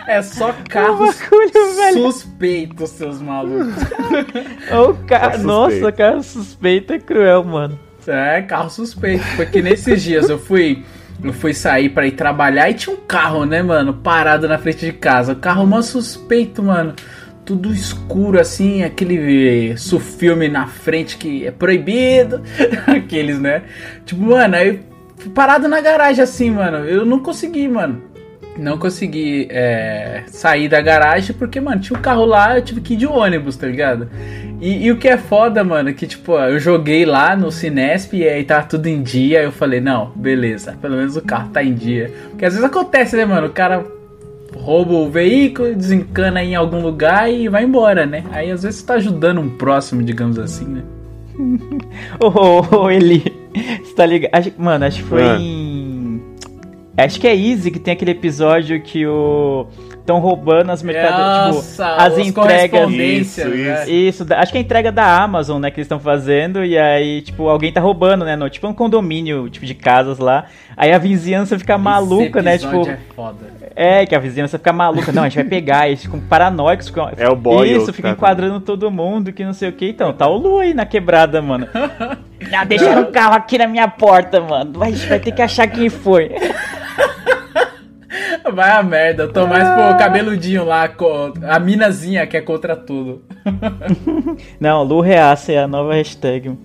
É 0.07 0.21
só 0.21 0.53
carros 0.67 1.15
bagulho, 1.21 1.75
velho. 1.75 2.11
suspeitos, 2.11 2.89
seus 2.89 3.21
malucos. 3.21 3.73
O 4.71 4.93
ca... 5.05 5.37
Nossa, 5.37 5.91
cara 5.91 6.21
suspeito 6.21 6.91
é 6.91 6.99
cruel, 6.99 7.45
mano. 7.45 7.79
É, 8.05 8.41
carro 8.41 8.69
suspeito. 8.69 9.23
Porque 9.37 9.61
nesses 9.61 10.03
dias 10.03 10.29
eu 10.29 10.37
fui. 10.37 10.83
Fui 11.33 11.53
sair 11.53 11.89
pra 11.89 12.07
ir 12.07 12.11
trabalhar 12.11 12.69
e 12.69 12.73
tinha 12.73 12.95
um 12.95 12.99
carro, 12.99 13.45
né, 13.45 13.61
mano, 13.61 13.93
parado 13.93 14.47
na 14.47 14.57
frente 14.57 14.85
de 14.85 14.93
casa. 14.93 15.33
O 15.33 15.35
carro 15.35 15.65
mó 15.65 15.81
suspeito, 15.81 16.63
mano. 16.63 16.93
Tudo 17.45 17.73
escuro 17.73 18.39
assim, 18.39 18.83
aquele 18.83 19.75
filme 19.99 20.47
na 20.47 20.67
frente 20.67 21.17
que 21.17 21.45
é 21.45 21.51
proibido. 21.51 22.41
Aqueles, 22.87 23.39
né? 23.39 23.63
Tipo, 24.05 24.21
mano, 24.21 24.55
aí 24.55 24.79
parado 25.33 25.67
na 25.67 25.81
garagem 25.81 26.23
assim, 26.23 26.49
mano. 26.51 26.77
Eu 26.77 27.05
não 27.05 27.19
consegui, 27.19 27.67
mano. 27.67 28.10
Não 28.57 28.77
consegui 28.77 29.47
é, 29.49 30.23
sair 30.27 30.67
da 30.67 30.81
garagem 30.81 31.33
porque, 31.35 31.59
mano, 31.59 31.79
tinha 31.81 31.97
um 31.97 32.01
carro 32.01 32.25
lá, 32.25 32.57
eu 32.57 32.61
tive 32.61 32.81
que 32.81 32.93
ir 32.93 32.97
de 32.97 33.07
ônibus, 33.07 33.55
tá 33.55 33.65
ligado? 33.65 34.09
E, 34.59 34.85
e 34.85 34.91
o 34.91 34.97
que 34.97 35.07
é 35.07 35.17
foda, 35.17 35.63
mano, 35.63 35.89
é 35.89 35.93
que, 35.93 36.05
tipo, 36.05 36.33
eu 36.37 36.59
joguei 36.59 37.05
lá 37.05 37.35
no 37.35 37.51
Cinesp 37.51 38.13
e 38.13 38.27
aí 38.27 38.43
tá 38.43 38.61
tudo 38.61 38.87
em 38.87 39.01
dia. 39.01 39.39
Aí 39.39 39.45
eu 39.45 39.51
falei, 39.51 39.79
não, 39.79 40.11
beleza, 40.15 40.77
pelo 40.81 40.97
menos 40.97 41.15
o 41.15 41.21
carro 41.21 41.49
tá 41.51 41.63
em 41.63 41.73
dia. 41.73 42.11
Porque 42.29 42.45
às 42.45 42.53
vezes 42.53 42.67
acontece, 42.69 43.15
né, 43.15 43.25
mano? 43.25 43.47
O 43.47 43.51
cara 43.51 43.83
rouba 44.53 44.93
o 44.93 45.09
veículo, 45.09 45.73
desencana 45.73 46.43
em 46.43 46.53
algum 46.53 46.81
lugar 46.81 47.31
e 47.31 47.47
vai 47.47 47.63
embora, 47.63 48.05
né? 48.05 48.23
Aí 48.31 48.51
às 48.51 48.63
vezes 48.63 48.81
você 48.81 48.85
tá 48.85 48.93
ajudando 48.95 49.39
um 49.39 49.49
próximo, 49.49 50.03
digamos 50.03 50.37
assim, 50.37 50.65
né? 50.65 50.81
Ô, 52.19 52.27
ô, 52.27 52.81
ô, 52.83 52.91
Eli, 52.91 53.23
você 53.81 53.95
tá 53.95 54.05
ligado? 54.05 54.31
Acho- 54.33 54.51
Mano, 54.57 54.85
acho 54.85 54.97
que 55.01 55.09
foi 55.09 55.23
Ah. 55.23 55.37
em. 55.39 55.70
Acho 56.97 57.19
que 57.19 57.27
é 57.27 57.35
Easy 57.35 57.71
que 57.71 57.79
tem 57.79 57.93
aquele 57.93 58.11
episódio 58.11 58.81
que 58.81 59.05
o. 59.07 59.65
Estão 60.01 60.17
roubando 60.19 60.71
as 60.71 60.81
mercadorias. 60.81 61.55
Nossa, 61.55 61.85
tipo, 61.87 62.01
as 62.01 62.17
entregas. 62.17 62.89
Isso, 62.91 63.47
né? 63.47 63.87
Isso, 63.89 64.25
da- 64.25 64.39
acho 64.39 64.51
que 64.51 64.57
é 64.57 64.61
a 64.61 64.63
entrega 64.63 64.91
da 64.91 65.21
Amazon, 65.21 65.61
né, 65.61 65.69
que 65.69 65.77
eles 65.79 65.85
estão 65.85 65.99
fazendo, 65.99 66.65
e 66.65 66.75
aí, 66.75 67.21
tipo, 67.21 67.47
alguém 67.47 67.71
tá 67.71 67.79
roubando, 67.79 68.25
né, 68.25 68.35
no, 68.35 68.49
tipo 68.49 68.67
um 68.67 68.73
condomínio, 68.73 69.47
tipo, 69.47 69.63
de 69.63 69.75
casas 69.75 70.17
lá, 70.17 70.45
aí 70.75 70.91
a 70.91 70.97
vizinhança 70.97 71.57
fica 71.57 71.77
maluca, 71.77 72.39
Esse 72.39 72.41
né, 72.41 72.55
episódio 72.55 72.79
tipo, 72.81 72.91
É 72.91 72.97
foda. 73.15 73.45
é, 73.75 74.05
que 74.07 74.15
a 74.15 74.19
vizinhança 74.19 74.57
fica 74.57 74.73
maluca, 74.73 75.11
não, 75.11 75.21
a 75.21 75.29
gente 75.29 75.35
vai 75.35 75.45
pegar, 75.45 75.87
eles 75.87 76.01
ficam 76.01 76.19
paranoicos, 76.19 76.87
ficam, 76.87 77.11
É 77.15 77.29
o 77.29 77.35
Boyle 77.35 77.77
isso, 77.77 77.93
fica 77.93 78.07
tá- 78.09 78.13
enquadrando 78.15 78.59
todo 78.59 78.89
mundo, 78.89 79.31
que 79.31 79.45
não 79.45 79.53
sei 79.53 79.69
o 79.69 79.73
que, 79.73 79.87
então, 79.87 80.11
tá 80.13 80.27
o 80.27 80.35
Lu 80.35 80.57
aí 80.57 80.73
na 80.73 80.85
quebrada, 80.85 81.41
mano. 81.43 81.67
Ah, 82.51 82.63
deixaram 82.65 83.03
o 83.03 83.11
carro 83.11 83.35
aqui 83.35 83.55
na 83.59 83.67
minha 83.67 83.87
porta, 83.87 84.41
mano, 84.41 84.81
a 84.81 84.89
gente 84.89 85.05
vai 85.05 85.19
ter 85.19 85.31
que 85.31 85.43
achar 85.43 85.67
quem 85.67 85.89
foi. 85.89 86.31
Vai 88.53 88.71
a 88.71 88.83
merda, 88.83 89.23
eu 89.23 89.31
tô 89.31 89.47
mais 89.47 89.67
pro 89.69 89.97
cabeludinho 89.97 90.65
lá, 90.65 90.91
a 91.47 91.59
minazinha 91.59 92.27
que 92.27 92.35
é 92.35 92.41
contra 92.41 92.75
tudo. 92.75 93.23
Não, 94.59 94.83
Lu 94.83 94.99
Reaça 94.99 95.51
é 95.51 95.59
a 95.59 95.67
nova 95.67 95.93
hashtag. 95.93 96.57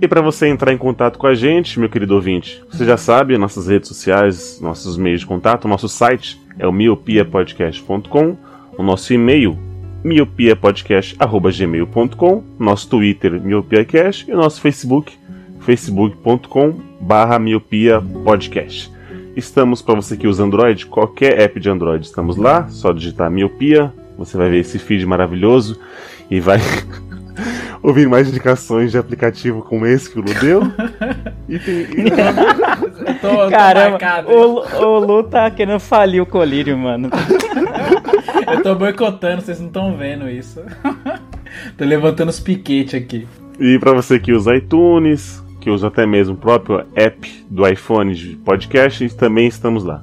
E 0.00 0.06
para 0.06 0.20
você 0.20 0.46
entrar 0.46 0.72
em 0.72 0.78
contato 0.78 1.18
com 1.18 1.26
a 1.26 1.34
gente, 1.34 1.80
meu 1.80 1.88
querido 1.88 2.14
ouvinte, 2.14 2.62
você 2.70 2.84
já 2.84 2.96
sabe, 2.96 3.36
nossas 3.36 3.66
redes 3.66 3.88
sociais, 3.88 4.60
nossos 4.60 4.96
meios 4.96 5.18
de 5.20 5.26
contato, 5.26 5.66
nosso 5.66 5.88
site 5.88 6.40
é 6.56 6.64
o 6.66 6.72
miopiapodcast.com, 6.72 8.36
o 8.76 8.82
nosso 8.82 9.12
e-mail 9.12 9.58
miopiapodcast@gmail.com, 10.04 12.44
nosso 12.58 12.88
Twitter 12.88 13.40
miopiacast 13.40 14.30
e 14.30 14.34
o 14.34 14.36
nosso 14.36 14.60
Facebook 14.60 15.16
facebook.com 15.60 16.74
barra 17.00 17.38
miopiapodcast. 17.38 18.97
Estamos 19.38 19.80
para 19.80 19.94
você 19.94 20.16
que 20.16 20.26
usa 20.26 20.42
Android, 20.42 20.84
qualquer 20.86 21.38
app 21.40 21.60
de 21.60 21.70
Android, 21.70 22.04
estamos 22.04 22.36
lá, 22.36 22.66
só 22.68 22.92
digitar 22.92 23.30
miopia, 23.30 23.92
você 24.16 24.36
vai 24.36 24.50
ver 24.50 24.58
esse 24.58 24.80
feed 24.80 25.06
maravilhoso 25.06 25.78
e 26.28 26.40
vai 26.40 26.58
ouvir 27.80 28.08
mais 28.08 28.28
indicações 28.28 28.90
de 28.90 28.98
aplicativo 28.98 29.62
como 29.62 29.86
esse 29.86 30.10
que 30.10 30.18
o 30.18 30.22
Lu 30.22 30.34
deu. 30.40 30.62
E 31.48 31.56
tem- 31.60 31.86
tô, 33.22 33.28
tô 33.44 33.48
Caramba, 33.50 33.90
marcado. 33.90 34.28
o, 34.28 34.84
o 34.84 34.98
Lu 34.98 35.22
tá 35.22 35.48
querendo 35.52 35.78
falir 35.78 36.20
o 36.20 36.26
colírio, 36.26 36.76
mano. 36.76 37.08
Eu 38.52 38.60
tô 38.62 38.74
boicotando, 38.74 39.42
vocês 39.42 39.60
não 39.60 39.68
estão 39.68 39.96
vendo 39.96 40.28
isso. 40.28 40.60
tô 41.76 41.84
levantando 41.84 42.30
os 42.30 42.40
piquetes 42.40 42.94
aqui. 43.00 43.28
E 43.60 43.78
para 43.78 43.92
você 43.92 44.18
que 44.18 44.32
usa 44.32 44.56
iTunes, 44.56 45.44
que 45.68 45.70
usa 45.70 45.88
até 45.88 46.06
mesmo 46.06 46.34
o 46.34 46.38
próprio 46.38 46.82
app 46.94 47.46
do 47.50 47.68
iPhone 47.68 48.14
de 48.14 48.36
podcast, 48.36 49.06
também 49.10 49.46
estamos 49.46 49.84
lá. 49.84 50.02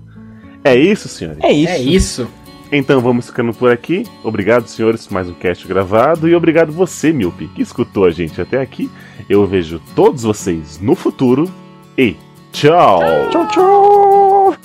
É 0.64 0.76
isso, 0.76 1.08
senhores? 1.10 1.44
É 1.44 1.52
isso. 1.52 1.74
É 1.74 1.80
isso. 1.80 2.28
Então 2.72 3.02
vamos 3.02 3.26
ficando 3.26 3.52
por 3.52 3.72
aqui. 3.72 4.06
Obrigado, 4.24 4.68
senhores, 4.68 5.08
por 5.08 5.16
mais 5.16 5.28
um 5.28 5.34
cast 5.34 5.68
gravado. 5.68 6.30
E 6.30 6.36
obrigado 6.36 6.72
você, 6.72 7.12
Miope, 7.12 7.48
que 7.48 7.64
escutou 7.64 8.06
a 8.06 8.12
gente 8.12 8.40
até 8.40 8.62
aqui. 8.62 8.92
Eu 9.28 9.48
vejo 9.48 9.82
todos 9.96 10.22
vocês 10.22 10.80
no 10.80 10.94
futuro. 10.94 11.52
E 11.98 12.16
tchau! 12.52 13.00
Tchau, 13.32 13.48
tchau! 13.48 14.56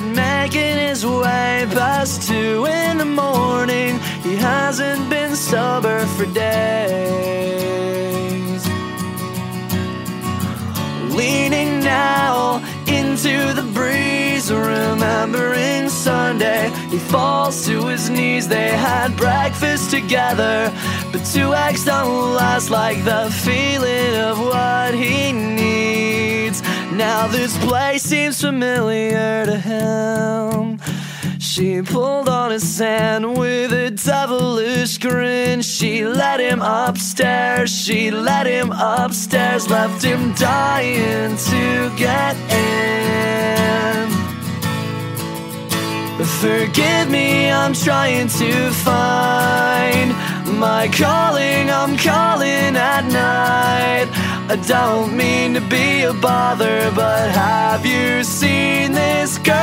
He 0.00 0.27
making 0.48 0.78
his 0.78 1.04
way 1.04 1.66
past 1.72 2.26
two 2.26 2.64
in 2.66 2.96
the 2.98 3.04
morning. 3.04 3.98
He 4.22 4.36
hasn't 4.36 5.10
been 5.10 5.36
sober 5.36 6.06
for 6.16 6.24
days. 6.26 7.68
Leaning 11.14 11.80
now 11.80 12.62
into 12.86 13.52
the 13.52 13.68
breeze, 13.74 14.50
remembering 14.50 15.90
Sunday. 15.90 16.70
He 16.90 16.98
falls 16.98 17.66
to 17.66 17.86
his 17.86 18.08
knees. 18.08 18.48
They 18.48 18.70
had 18.70 19.16
breakfast 19.18 19.90
together, 19.90 20.72
but 21.12 21.24
two 21.26 21.52
eggs 21.52 21.84
don't 21.84 22.34
last 22.34 22.70
like 22.70 23.04
the 23.04 23.30
feeling 23.44 24.16
of 24.16 24.38
what 24.40 24.94
he 24.94 25.32
needs. 25.32 26.37
Now 26.98 27.28
this 27.28 27.56
place 27.58 28.02
seems 28.02 28.40
familiar 28.40 29.46
to 29.46 29.56
him. 29.56 30.80
She 31.38 31.80
pulled 31.80 32.28
on 32.28 32.50
his 32.50 32.76
hand 32.76 33.38
with 33.38 33.72
a 33.72 33.92
devilish 33.92 34.98
grin. 34.98 35.62
She 35.62 36.04
led 36.04 36.40
him 36.40 36.60
upstairs, 36.60 37.70
she 37.70 38.10
led 38.10 38.48
him 38.48 38.72
upstairs, 38.72 39.70
left 39.70 40.02
him 40.02 40.32
dying 40.34 41.36
to 41.36 41.92
get 41.96 42.34
in. 42.50 44.08
Forgive 46.40 47.08
me, 47.10 47.48
I'm 47.48 47.74
trying 47.74 48.26
to 48.26 48.70
find 48.72 50.10
my 50.58 50.88
calling. 50.88 51.70
I'm 51.70 51.96
calling 51.96 52.76
at 52.76 53.04
night. 53.06 54.27
I 54.50 54.56
don't 54.56 55.14
mean 55.14 55.52
to 55.54 55.60
be 55.60 56.04
a 56.04 56.14
bother, 56.14 56.90
but 56.94 57.30
have 57.30 57.84
you 57.84 58.24
seen 58.24 58.92
this 58.92 59.36
girl? 59.36 59.58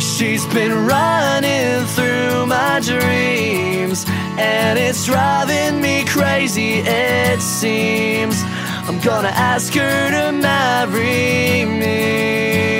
She's 0.00 0.46
been 0.54 0.86
running 0.86 1.84
through 1.88 2.46
my 2.46 2.80
dreams, 2.80 4.06
and 4.38 4.78
it's 4.78 5.04
driving 5.04 5.82
me 5.82 6.06
crazy, 6.06 6.80
it 6.86 7.42
seems. 7.42 8.42
I'm 8.88 8.98
gonna 9.00 9.28
ask 9.28 9.74
her 9.74 10.10
to 10.10 10.32
marry 10.32 11.66
me. 11.66 12.77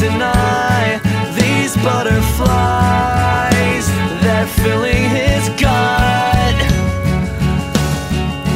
Deny 0.00 0.98
these 1.38 1.76
butterflies? 1.76 3.86
They're 4.22 4.46
filling 4.46 5.10
his 5.10 5.50
gut, 5.60 6.56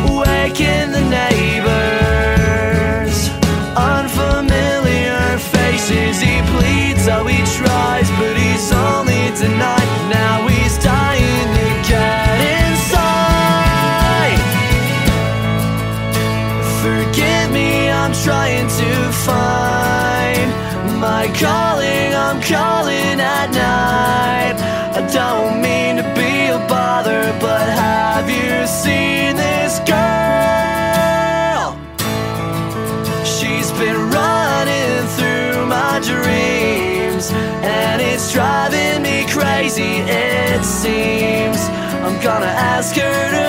waking 0.09 0.93
the 0.93 1.05
neighbors. 1.21 3.29
Unfamiliar 3.77 5.37
faces, 5.39 6.23
he 6.23 6.41
pleads, 6.57 7.07
oh, 7.09 7.27
he 7.27 7.44
ask 42.77 42.97
her 42.97 43.31
to 43.31 43.44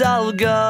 I'll 0.00 0.32
go. 0.32 0.65